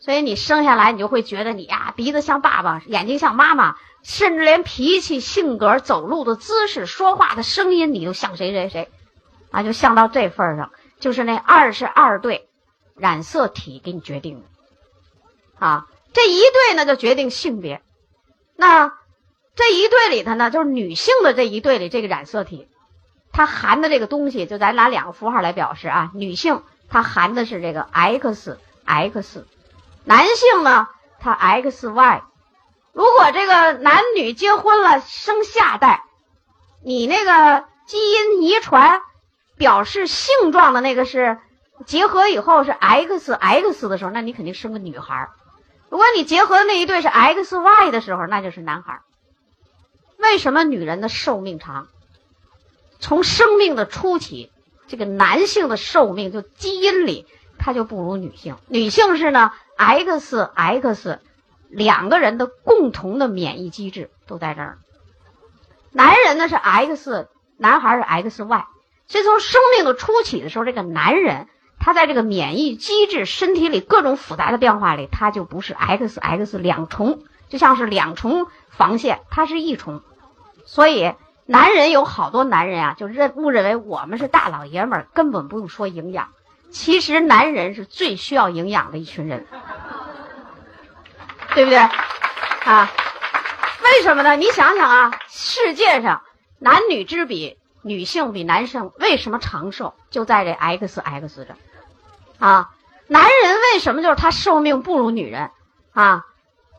[0.00, 8.90] 所以你生下来，你就会觉得你呀，鼻子像爸爸，眼睛像妈妈，甚至连脾气、性格、走路的姿势、说话的声音，你都像谁谁谁，
[9.52, 12.48] 啊，就像到这份上，就是那二十二对
[12.96, 14.46] 染色体给你决定的，
[15.64, 15.86] 啊。
[16.12, 17.82] 这一对呢，就决定性别。
[18.56, 18.92] 那
[19.54, 22.68] 这一对里头呢，就是女性的这一对里这个染色体，
[23.32, 26.10] 它含的这个东西，就咱拿两个符号来表示啊。
[26.14, 29.46] 女性它含的是这个 X X，
[30.04, 30.88] 男性呢
[31.20, 32.22] 它 X Y。
[32.92, 36.04] 如果这个男女结婚了生下代，
[36.84, 39.00] 你那个基因遗传
[39.56, 41.38] 表示性状的那个是
[41.86, 45.30] 结合以后是 X X 的时候，那你肯定生个女孩儿。
[45.90, 49.00] 如果你结合的那一对是 X Y 的时候，那就是男孩。
[50.18, 51.88] 为什么女人的寿命长？
[53.00, 54.52] 从生命的初期，
[54.86, 57.26] 这个男性的寿命就基因里
[57.58, 58.56] 他就不如女性。
[58.68, 61.18] 女性是呢 X X
[61.68, 64.78] 两个人的共同的免疫机制都在这儿。
[65.90, 68.66] 男人呢是 X，男孩是 X Y，
[69.08, 71.48] 所以从生命的初期的时候，这个男人。
[71.80, 80.02] 他在这个免疫机制、身体里各种复杂的变化里，他就不是 X X 两重，就像是两重防线，它是一重。
[80.66, 81.14] 所以
[81.46, 86.28] 男人有好多男人啊，就认误认为我们是大老爷们儿，根本不用说营养。
[86.70, 89.46] 其实男人是最需要营养的一群人，
[91.54, 91.78] 对不对？
[91.78, 92.92] 啊？
[93.82, 94.36] 为什么呢？
[94.36, 96.22] 你想想啊，世界上
[96.58, 99.94] 男女之比，女性比男生为什么长寿？
[100.10, 101.56] 就在这 X X 这。
[102.40, 102.70] 啊，
[103.06, 105.50] 男人为什么就是他寿命不如女人
[105.92, 106.24] 啊？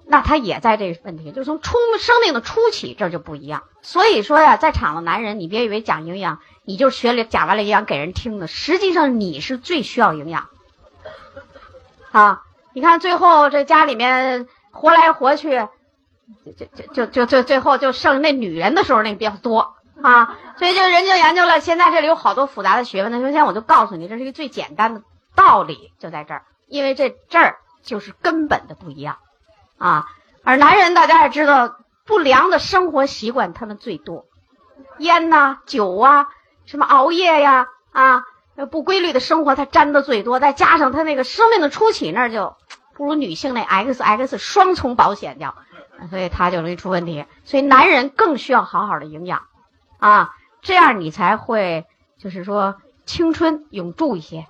[0.08, 3.64] 那他也在这个问题，就从出生命的初期这就不一样。
[3.82, 10.50] 所以说呀，在场的男人，你别以为讲营养，你就学了讲完了营养给人听的，实际上你是最需要营养。
[12.12, 12.42] 啊，
[12.74, 15.66] 你看最后这家里面活来活去，
[16.58, 20.38] 就就就就就最后就剩那女人的时候那比较多啊。
[20.58, 23.12] 所以就人就研究了，现在这里有好多复杂的学问。
[23.14, 25.04] 那首先我就告诉你，这是一个最简单的。
[25.36, 29.18] 道理就在这儿，因为这这儿就是根本的不一样，
[29.78, 30.08] 啊，
[30.44, 34.26] 而男人大家也知道，不良的生活习惯他们最多，
[34.98, 36.28] 烟呐、酒啊、
[36.66, 38.24] 什么熬夜呀、啊，
[38.70, 42.56] 不规律的生活他沾的最多，再加上他那个生命的初期那就
[42.94, 45.56] 不如女性那 X X 双重保险掉，
[46.10, 47.26] 所以他就容易出问题。
[47.46, 49.44] 所以男人更需要好好的营养，
[49.98, 51.86] 啊，这样你才会
[52.20, 52.76] 就是说
[53.06, 54.46] 青春永驻一些。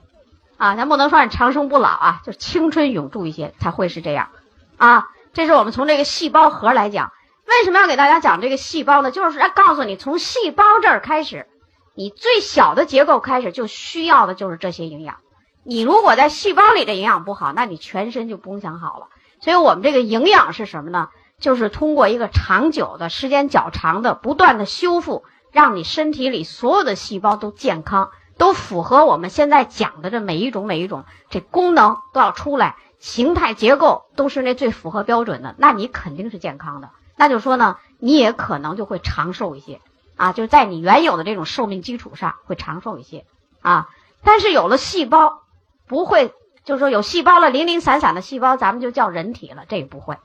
[0.62, 4.30] 啊，咱不能说你长生不老啊，就青春永驻一些才会是这样，
[4.78, 7.12] 啊，这是我们从这个细胞核来讲，
[7.48, 9.10] 为什么要给大家讲这个细胞呢？
[9.10, 11.48] 就是要告诉你，从细胞这儿开始，
[11.96, 15.16] 你最小的结构开始就需要的就是这些营养。
[15.64, 19.08] 你如果在细胞里的营养不好，那你全身就不用想好了。
[19.40, 21.10] 所以我们这个营养是什么呢？
[21.40, 36.90] 就是通过一个长久的时间较长的不断的修复，让你身体里所有的细胞都健康，都符合我们现在讲的这每一种每一种这功能都要出来，形态结构都是那最符合标准的，那你肯定是健康的。
[37.16, 39.80] 那就说呢，你也可能就会长寿一些
[40.16, 43.26] 啊，就是在你原有的这种寿命基础上会长寿一些
[43.62, 43.90] 啊。
[44.24, 45.40] 但是有了细胞。
[45.88, 50.16] 不会，就是说有细胞了，零零散散的细胞，咱们就叫人体了，这也不会。